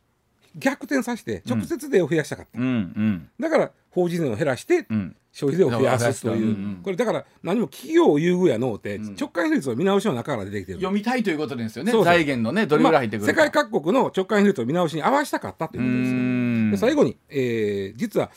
[0.56, 4.86] 逆転させて直接税を増やしたかった、うんうん、だから法人税を減らして、
[5.32, 10.78] 消費税を増やすという、これだから何も企業優遇やのうて、直感比率を見直しの中から出てきてる。
[10.78, 11.92] 読みたいということですよね。
[12.04, 18.30] 財源のねどれぐらい入ってくるか、まあ、世界各国の直感比率を見直しに合わせたかったということですで最後に、えー、実は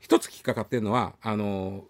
[0.00, 1.84] 一つ引っかかってるのはあの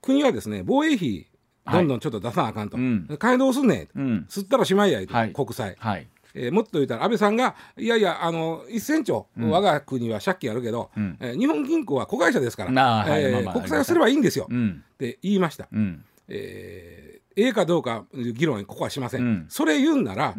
[0.00, 1.26] 国はですね防衛費
[1.70, 2.82] どんどんちょっと出さなあかんと、は
[3.14, 20.34] い、買いどうすんねん、うん、吸ったらしまいやはい、国債、はいえー、もっと言ったら安倍さんがいやいやあの1000兆、うん、我が国は借金あるけど、うん、えー、日本銀行は子会社ですから、えー、国債をすればいいんですよ、うん、って言いました、うん、えー、ええかどうか議論ここはしません、うん、それ言うんなら、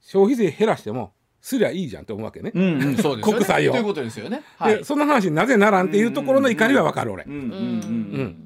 [0.00, 3.34] 消費税減らしてもすりゃいいじゃんと思うわけね、うんうん、そうですね。
[3.34, 3.72] 国債を。
[3.72, 4.42] ということですよね。
[4.56, 7.24] はい、でその話なぜならんっていうところの怒りはわかる俺。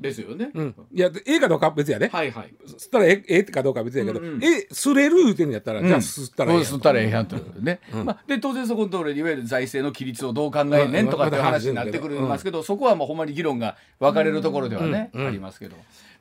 [0.00, 0.50] ですよね。
[0.54, 2.08] うん、いやええかどうか別やで。
[2.08, 2.54] はいはい。
[2.66, 6.64] 吸ったらええかどうか別やけど、うんうん、え吸れる言うてんやったら、じゃあ吸ったらええやん。
[6.64, 7.80] 吸ったらええやんということね。
[7.92, 15.76] まあで当然そこのところいわゆる財政の規律をどう考えねんとかっていう話になってくるんですけど、そこはもうほんまに議論が分かれるところではね、ありますけど。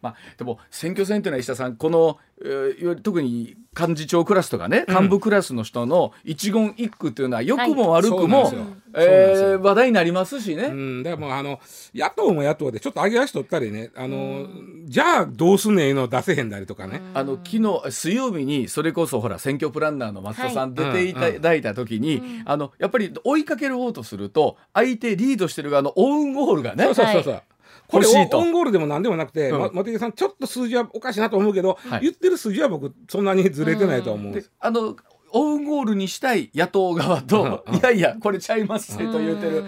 [0.06, 8.56] まあ、でも選挙戦というのは石田さんこの、えー、特に幹事長クラスとかね幹部クラスの人の一言一句というのは良くも悪くも、はい、
[8.94, 10.66] えー、話題になりますしね。
[10.66, 11.60] うん、でもあの
[11.96, 14.48] 野党も野党でちょっと上げ足取ったりねあの、
[14.86, 17.02] じゃあどうすんねんの出せへんだりとかね。
[17.16, 26.84] あの昨日水曜日にそれこそほら選挙プランナーの松田さん出ていただいた時に、はいあのやっぱり追いかける方とすると相手リードしてる側のオウンゴールがね。
[26.84, 27.42] そうそうそうそう
[27.88, 34.34] これオンゴールでも何でもなくて、うん、茂木さんちょっと数字はおかしいなと思うけど、はい、言ってる数字は僕そんなにずれてないと思う。
[34.34, 34.96] うあの
[35.32, 39.64] オウンゴールにしたい野党側と、いやいやこれちゃいますと言うてる。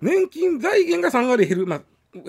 [0.00, 1.80] 年金財源が3割減る、まあ、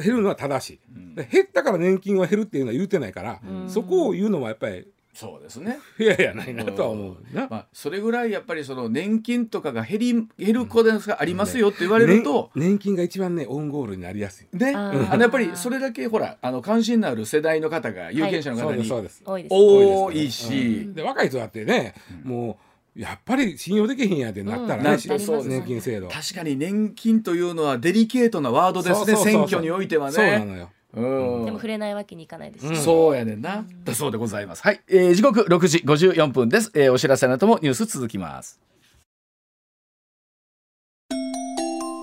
[0.02, 4.88] 減るのは正しい、うん、減ったから年金は減るっていうのは言うてないから、そこを言うのはやっぱり
[5.20, 5.80] そうですね。
[6.00, 14.58] いやいやないなとは思うな、まあ、それぐらいやっぱりその年金とかが減り減る子ですがありますよって言われると、ね、年金が一番ねオンゴールになりやすい。
[14.58, 14.74] ね。
[14.74, 22.58] あのやっぱりそれだけほらあの関心のある世代の方が有権者の方に、はい、多いし、うん、で若い人だってね、も
[22.96, 26.08] うやっぱり信用できへんやってなったらね、うん、年金制度。
[26.08, 30.14] 確かに年金というのはデリケートなワードですね選挙においてはね。
[30.14, 34.64] そうなのよでも触れないわけにいかないです、うん、そうやねんな、だそうでございます。
[34.64, 38.60] はい、えー、時刻6時54分です、えー、お知らせの後もニュース続きます。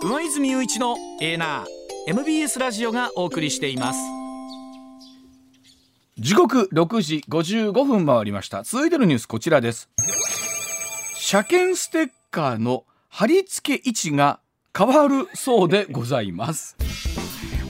[0.03, 1.66] 上泉雄一のエーナー。
[2.09, 3.99] MBS ラジオがお送りしています。
[6.18, 8.62] 時刻6時55分回りました。
[8.62, 9.91] 続いてのニュースこちらです。
[11.16, 14.39] 車検ステッカーの貼り付け位置が
[14.76, 16.76] 変わるそうでございます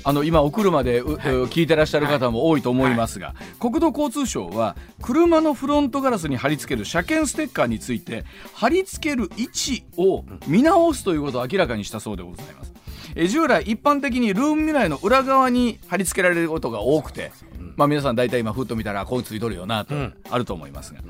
[0.08, 1.12] あの今お車で、はい、
[1.48, 12.72] 聞いてらっしゃる方も多いと思いますが、はい、国土交通省は車のフロントガラスに貼り付ける車検ステッカーについて貼り付ける位置を見直すということを明らかにしたそうでございます。
[13.16, 17.32] え従来一般的にルームミラーの裏側に貼り付けられることが多くて、
[17.76, 19.94] まあ、皆さん大体今ふっと見たらこうついとるよなと、
[20.30, 21.00] あると思いますが、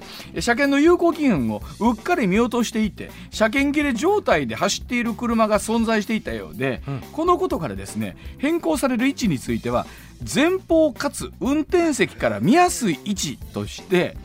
[0.40, 9.86] 車検の有効期限をうっかり見落としていて車検切れ状態で走っている車が存在していたようで、このことからですね変更される位置については
[10.34, 14.16] 前方かつ運転席から見やすい位置として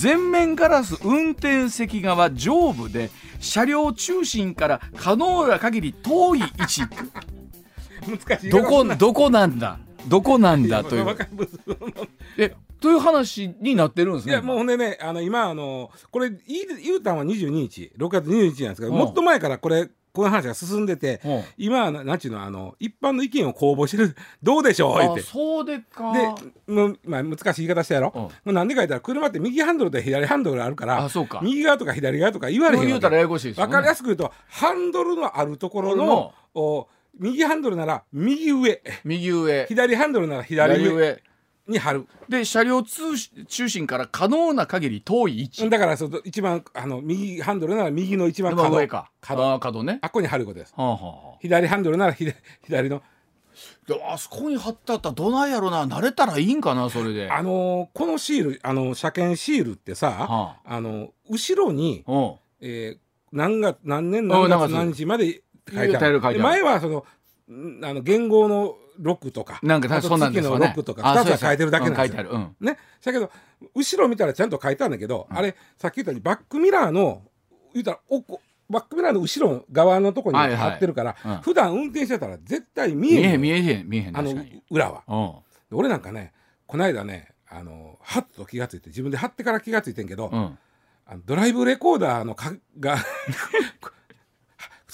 [0.00, 6.82] 前面ガラス運転席側上部で車両中心から可能な限り遠い位置。
[8.26, 9.78] 難しいどこどこなんだ？
[10.08, 11.16] どこなんだという。
[12.38, 21.22] えという話になってるんですねいやもうほんでねあの今あのこれ言うたんは22日6月22日なんですけど、もっと前からこれこの話が進んでて、
[21.56, 25.22] 今はなんちゅうのあの一般の意見を公募してる どうでしょうって。
[25.22, 26.12] そうでか。
[26.12, 31.08] でもう、まあ、難しい言い方したやろ、もうなんでか言ったら車って右ハンドルと左ハンドルあるから
[31.40, 36.88] 右側とか左側とか言われへん言うたらややこしいです、ね、分かりやすく言うとハンドルのあるところのお
[37.18, 38.82] 右ハンドルなら右上。
[39.04, 39.66] 右上。
[39.66, 41.22] 左ハンドルなら左上。
[41.68, 42.06] に貼る。
[42.28, 45.70] で車両中心から可能な限り遠い位置。
[45.70, 48.76] だからその一番あの右ハンドルなら右の一番角。
[48.76, 49.10] 上か。
[49.20, 49.58] 角。
[49.58, 49.98] 角ね。
[50.02, 50.96] あっこに貼ることです、はあは
[51.34, 52.34] あ、左ハンドルなら左
[52.64, 53.02] 左の。
[54.08, 55.84] あそこに貼ってあったらどないやろな。
[55.86, 57.30] 慣れたらいいんかなそれで。
[57.30, 62.04] あのー、このシールあの車検シールってさ、はあ、あの後ろに、
[62.60, 62.98] えー、
[63.30, 65.42] 何月何年何月何日まで
[66.38, 67.04] 前はその
[67.48, 72.30] あの元号の6とかなんかそうなんですよ、ね、6とか2つは書いてるだけなんですよ。
[72.30, 73.30] うん、ね、だけど
[73.74, 77.22] 後ろ見たらちゃんと書いてあるんだけど、うん、あれさっき言ったようにバックミラーの
[77.74, 78.38] 言ったら奥
[78.68, 83.40] バックミラーの後ろ側のとこに貼ってるから、はいはい、普段運転してたら絶対見えへん。
[83.40, 84.34] 見えへん見えへんあの
[84.70, 86.32] 裏は、うん、俺なんかね
[86.66, 90.58] この間ねあのハッと気が付いて自分で貼ってから気が付いてんけど、うん、
[91.06, 92.96] あのドライブレコーダーのかが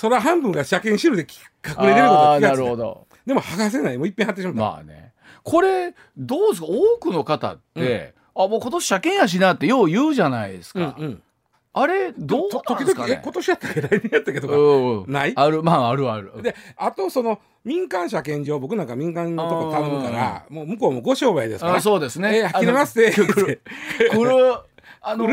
[0.00, 2.96] 空半分が車検シールで隠れてること気が付いた。
[3.26, 3.98] でも剥がせない。
[3.98, 4.60] もういっぺん貼ってしまった。
[4.60, 5.12] まあね
[5.44, 6.66] これどうですか？
[6.68, 11.22] 多くの方って、うん、あもう今年車検やしなってよう言うじゃないですか、うんうん、
[11.72, 13.20] あれどうなんですかね？
[13.22, 15.32] 今年やったっけ来年やったっけとか、うん、ない？
[15.34, 15.62] ある。
[15.62, 16.42] まああるある。
[16.42, 23.12] であとその民間車検場僕なんか民間のとこ頼むからもう向こうもご商売ですからそうですね、えー、切れますって。
[24.10, 24.54] 来る
[25.00, 25.26] あの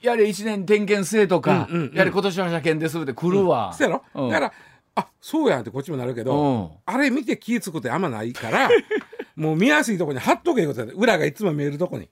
[0.00, 4.52] やれ1年点検制とか、うんうんうん、やれ今年の車検ですって来るわ、うん、そうやろ、だから
[4.94, 8.68] あそうやんってこっちもなるけど、あれ見て気付くってあんまないから
[9.36, 12.08] もう見やすいとこに貼っとけいうことで裏がいつも見えるとこに。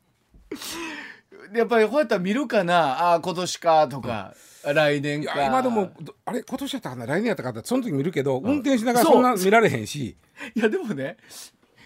[1.52, 5.44] やっぱりこうやったら見るかなあ今年かとか、うん、来年か。
[5.44, 5.90] 今でも
[6.24, 10.16] あれ今年やったかな来年やったかってその時見るけど、うん、運転しながらそんな見られへんし。
[10.54, 11.16] いやでもね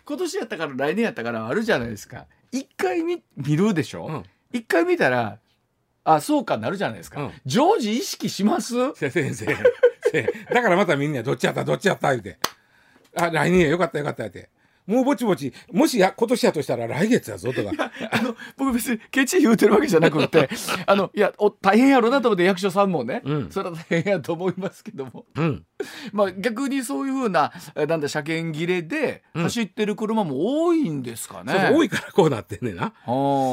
[0.04, 2.26] 今年やったから来年やったからあるじゃないですか。
[2.52, 4.22] 一回見見るでしょ、うん、
[4.52, 5.38] 一回見たら
[6.04, 8.74] あそうかなるじゃないですか、常時意識します？
[8.94, 9.46] 先生
[10.52, 12.38] だからまたみんなどっちやったどっちやった言うて。
[13.16, 14.50] あ来年やよかったよかったって。
[14.86, 17.90] もうぼちぼちもしや今年やとしたら来月やぞとか。
[18.10, 20.50] あの僕別にケチ言うてるわけじゃなくて
[20.86, 25.64] あのいやお大変やろなと思って役所さんもね、うん、それは大変やと思いますけども、うん、
[26.12, 27.50] まあ逆にそういうふうな
[27.88, 32.92] なんだ車検切れで走ってる車も多いんですかね、うん、多いからこうなってんねんな。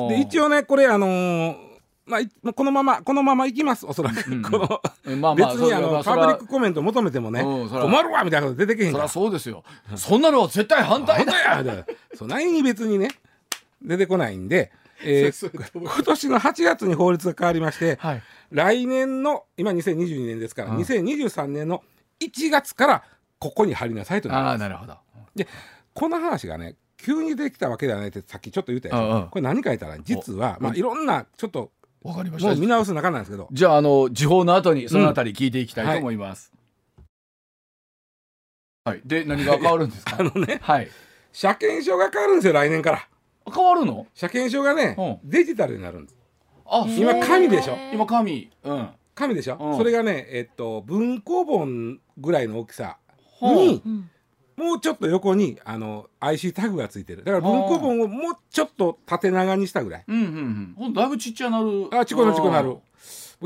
[0.10, 1.71] で一応ねこれあのー
[2.06, 4.82] まあ、このままこのままいきますおそらく、うん、 この、
[5.18, 9.08] まあまあ、別にあのパブリックコメント求めてもね、うん、困るわみたいなこと出てけへんから。
[9.08, 9.64] そうですよ。
[9.96, 11.64] そんなのは絶対反対だ。
[11.64, 11.86] よ
[12.16, 13.10] そないに別にね
[13.82, 14.72] 出てこないんで、
[15.04, 21.84] えー、今年の8月に法律が変わりまして、はい、来年の今2022年ですから、うん、2023年の
[22.20, 23.04] 1月から
[23.40, 24.56] ここに貼りなさいとなります。
[24.56, 24.98] あなるほど。
[25.36, 25.48] で
[25.94, 29.28] この話がね急にできたわけではないってさっきちょっと言ったでしょ。
[29.32, 31.72] これ何書いたら実はまあいろんなちょっと
[32.04, 32.50] わかりました。
[32.50, 33.48] もう見直す中なんですけど。
[33.52, 36.52] じゃああの時報の後にそのあたり聞いていきたいと思います、
[38.86, 40.18] はい、で何が変わるんですか？
[40.20, 40.90] あのね、はい、
[41.32, 43.08] 車検証が変わるんですよ来年から。
[43.54, 44.08] 変わるの？
[44.16, 46.18] 車検証がね、うん、デジタルになるんです。
[46.66, 47.78] あ今紙でしょ？
[47.94, 48.90] 今紙うん。
[49.14, 52.98] 紙でしょ、うん、それがねえっと文庫本ぐらいの大きさ
[53.42, 53.84] に、
[54.62, 57.24] もうちょっと横にあの IC タグがついてる。
[57.24, 60.04] だから文庫本をもうちょっと縦長にしたぐらい。
[60.08, 60.94] うんうんうん。
[60.94, 61.88] だいぶちっちゃなる。
[61.92, 62.78] あちこなちこなる。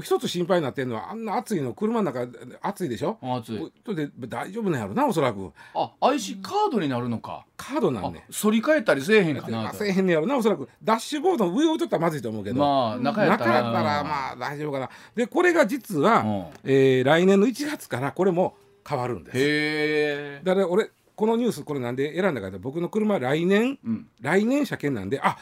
[0.02, 2.28] 一つ心配になってるのはあんな暑いの車の中
[2.62, 3.18] 暑いでしょ？
[3.22, 3.72] 暑い。
[3.86, 5.54] とで大丈夫なんやろなおそらく。
[5.74, 7.46] あ IC カードになるのか。
[7.56, 10.68] カードなんね反り返ったりせえへんかなせえへんねやろなおそらく。
[10.84, 12.60] ダッシュボードの上を取ったらまずいと思うけど。
[12.60, 13.64] まあ中やったら。
[13.72, 14.90] まあ大丈夫かな。
[15.16, 19.38] でこれが実は、うん、えー、来年の1月からこれも変わるんです。
[19.38, 25.38] へえだから俺このニュースこれなんで選んだかって僕の車来年、うん、来年車検なんであ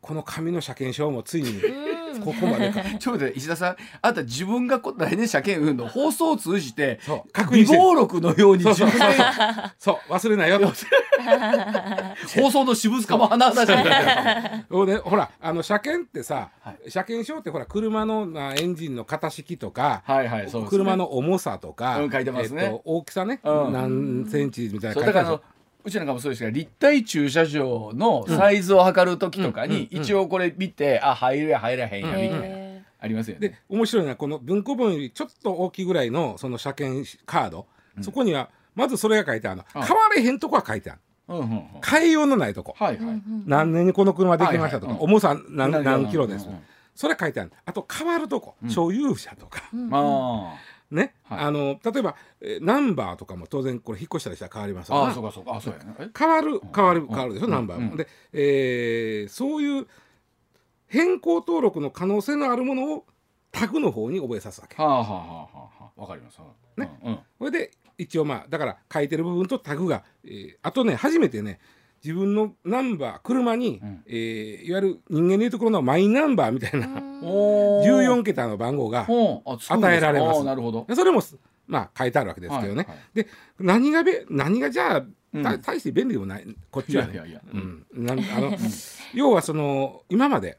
[0.00, 1.60] この紙の車検証もついに
[2.24, 2.82] ここまでか。
[2.98, 3.76] ちょっと石田さん。
[4.00, 7.00] あんた自分が来年車検運の放送を通じて
[7.32, 7.76] 確認して。
[7.76, 8.74] 録のようにそう
[10.08, 10.60] 忘れないよ。
[12.40, 25.40] 放送の私物かも花々しね、ほらあの車検ってさ、はい、車検証ってほら車のエンジンの型式とか、はいはいね、車の重さとか、うん、書いてますね、えっと、大きさね、うん、何センチみたいな書いてある
[25.88, 32.58] うちなんかもそうですけど立体駐車場のサイズを測る時とかに一応これ見て、あ入るや入らへんやみたいな。
[33.00, 33.48] ありますよね。
[33.48, 37.66] で面白いのはこの文庫本よりちょっと大きいぐらいのその車検カード、
[38.00, 39.64] そこにはまずそれが書いてあるの。
[39.72, 41.00] 変われへんとこは書いてある。
[41.28, 46.48] うんうん変えようのないとこ、はいはい、何年にこの車できましたとか、重さ何何キロです、
[46.94, 49.62] それ書いてあるあと変わるとこ、所有者とか、
[49.92, 50.54] あ
[50.90, 55.56] ね、はい、あの例えば、えナンバーとかも当然これ引っ越したりしたら変わりますあそうかそうか。
[55.56, 56.10] あそうやね。
[56.16, 59.86] 変わる変わる変わるでしょ、ナンバーも、で、えー、そういう
[60.86, 63.04] 変更登録の可能性のあるものを
[63.52, 64.80] タグの方に覚えさすわけ。
[64.82, 66.00] はあはあはあはあ。
[66.00, 66.38] わかります。
[66.76, 71.58] ね、うん、それで一応まあだから書いてる部分とタグが、えー、あとね初めてね
[72.04, 80.44] 自分のナンバー車に、うん、えー、いわゆる人間でいうところのマイナンバーみたいな14桁の番号が与えられます。
[80.44, 80.86] なるほど。
[80.94, 81.22] それも
[81.66, 82.82] まあ書いてあるわけですけどね。
[82.82, 83.28] はいはい、で
[83.58, 87.14] 何がべ何がじゃあ、うん、大して便利でもないこっちはね。
[87.14, 88.52] いやいやうん、あの
[89.12, 90.58] 要はその今まで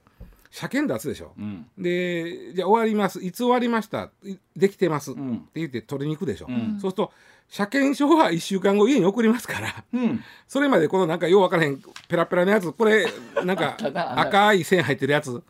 [0.51, 3.23] 車検出すでしょ、うん、でじゃあ終わります。
[3.23, 4.11] いつ終わりました？
[4.55, 5.21] できてます、って
[5.55, 7.11] 言って取りに行くでしょ、うん、そうすると
[7.49, 13.07] 車検証は1週間後家に送りますから、うん、それまでこのなんかよう分からへんペラペラのやつこれ
[13.43, 13.75] なんか
[14.17, 15.43] 赤い線入ってるやつ。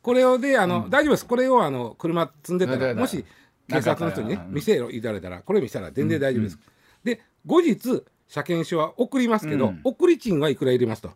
[0.00, 1.26] これをであの、うん、大丈夫です。
[1.26, 3.24] これをあの車積んでたらもし
[3.68, 6.58] 警察の人にね見せろ言われたらこれ見せたら全然大丈夫です。
[7.04, 11.12] うん、で後日車検証は送りますけど、送り賃はいくら入れますと。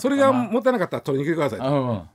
[0.00, 2.06] それが持たなかったら取りに来てくださいと。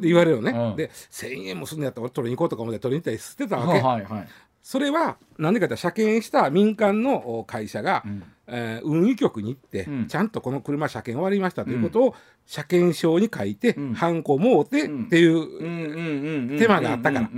[0.00, 4.28] で言われるよね、で1,000円もすんのやったら取りに行こうとか思って取りに行ったり捨てたわけ、はいはい、
[4.66, 12.14] それは何でかって車検した民間の会社が、うん、えー、運輸局に行って、うん、ちゃんとこの車車検終わりましたということを、
[12.46, 17.30] 車検証に書いて、うん、ハンコもうてっていう手間があったから。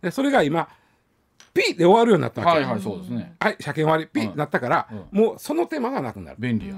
[0.00, 0.70] でそれが今
[1.52, 6.36] ピッで終わるようになったわけ、はいはいそうですね、はい車検終わりピッなったから、もうその手間がなくなる。
[6.38, 6.76] 便利や。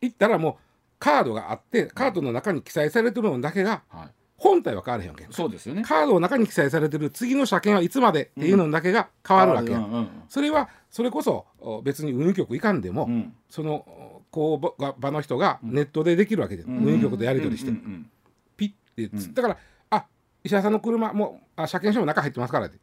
[0.00, 0.54] 行ったらもう
[0.98, 5.82] カードがあってカードの中に記載されてるのだけが、はい本体は変わらへんわけそうですよね。
[5.82, 11.44] カードの中に記載されてる次の車検はいつまでっていうのだけが変わるわけ、うんうん、それはそれこそ
[11.84, 17.72] 別に運輸局行かんでも、うん、そのこう場の人がネットでできるわけで、うん、運輸局とやり取りして、
[18.56, 19.56] ピッてだから
[19.90, 20.06] あ
[20.42, 22.78] 石田さんの車もあ車検証も中入ってますからって、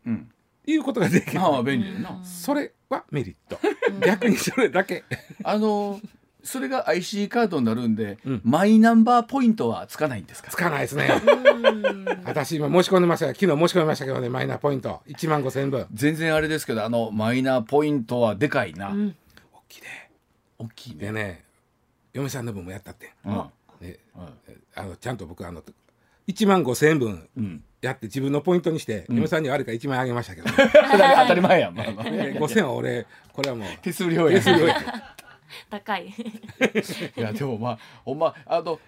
[0.67, 1.41] いうことができる。
[1.41, 2.23] ああ便利な。
[2.23, 3.59] それはメリット。
[4.05, 5.05] 逆にそれだけ。
[5.43, 5.99] あの
[6.47, 10.49] それが IC カードになるんで、うん、マイナンバーポイントはつかないんですか？
[10.49, 11.09] つかないですね。
[12.25, 15.01] 私今申し込んでました昨日申し込みましたけどねマイナーポイント。
[15.07, 15.85] 1万5千分。
[15.93, 19.15] 全然あれですけどあのマイナーポイントはでかいな、うん、
[19.53, 19.87] 大きいで
[20.57, 20.97] 大きいね。
[20.99, 21.43] でね
[22.13, 23.33] 嫁さんの分もやったって、うん、
[23.81, 23.97] ね、
[24.75, 25.61] あのちゃんと僕あの
[26.27, 27.29] 1万5千分
[27.81, 33.67] やって自分のポイントにして、嫁さんにはあれから1万円あげましたけど、 ね、当たり前やん、まあまあ、 5千は俺これはもう。
[33.81, 34.37] 手数料や。
[34.39, 34.75] 手数料や
[35.69, 36.07] 高い。
[37.17, 38.79] いやでもまあほんまあの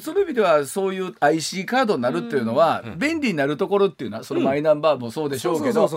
[0.00, 5.88] その意味ではそういう IC カードになるっていうのは便利になるところっていうのはそのマイナンバーもそうでしょうけど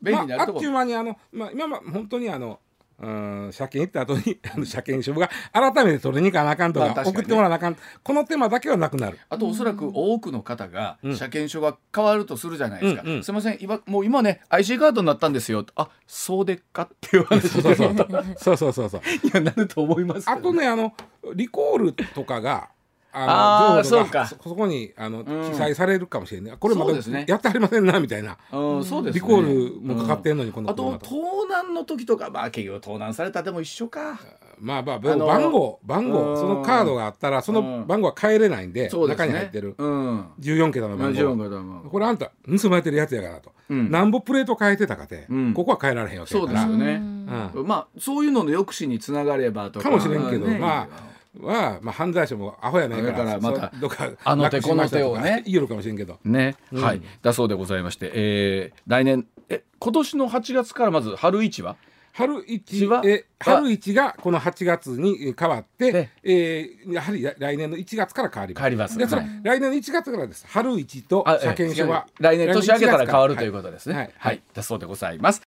[0.00, 2.60] 便利になるところ、まあ、あっという間にあの、まあ、今は本当にあの
[2.98, 7.76] うん、車検行った後に あの車検証が改めて取りに行かなあかんとか,、送ってもらわなあかん。
[8.02, 9.18] この手間だけはなくなる。
[9.28, 15.66] あとおそらく多くの方が車検証が変わるとするじゃないですか、うんうん、すみません今もう今ね IC カードになったんですよ。
[15.76, 18.88] あそうでっかっていう話そうそうそうそうそう。
[18.88, 20.94] そ ういやなると思います、ね、あとねあの
[21.34, 22.70] リコールとかが
[23.18, 26.92] あの情報がそこにあの記載されるかもしれない、これまだ
[27.26, 34.18] やってありませんなみたいな、うんそうですリコールもかかってんのに、このあと盗難の時とかまあ結局盗難されたでも一緒か。
[34.58, 35.18] まあまあ番
[35.50, 41.90] 号番号そのカードがあったらその番号は変えれないんで、中に入ってる、うん、14桁の番号。
[41.90, 49.90] これあんた盗まれてるやつやからと、なんぼプレート変えてたかて、ここは変えられへんわけそうですよね、まあそういうのの抑止につながればとか。
[49.90, 55.42] かもしれんけど、まあは、まあ、犯罪者もアホやないからからまたどっかあの手この手をね。
[55.46, 56.18] 言えるかもしれんけど。
[56.24, 57.02] ね、うん、はい。
[57.22, 61.76] だそうでございまして、えー、来年え今年の8月からまず春市は？
[62.12, 63.02] 春市は？
[63.04, 68.60] え春市がこの8月に変わって、えー、やはり来年の1月から変わります。
[68.60, 68.98] 変わります。
[68.98, 70.46] でそれ、はい、来年の1月からです。
[70.48, 73.94] 春市と車検証は来年年明けから変わるということですね。
[73.94, 75.42] はい、はい、だそうでございます。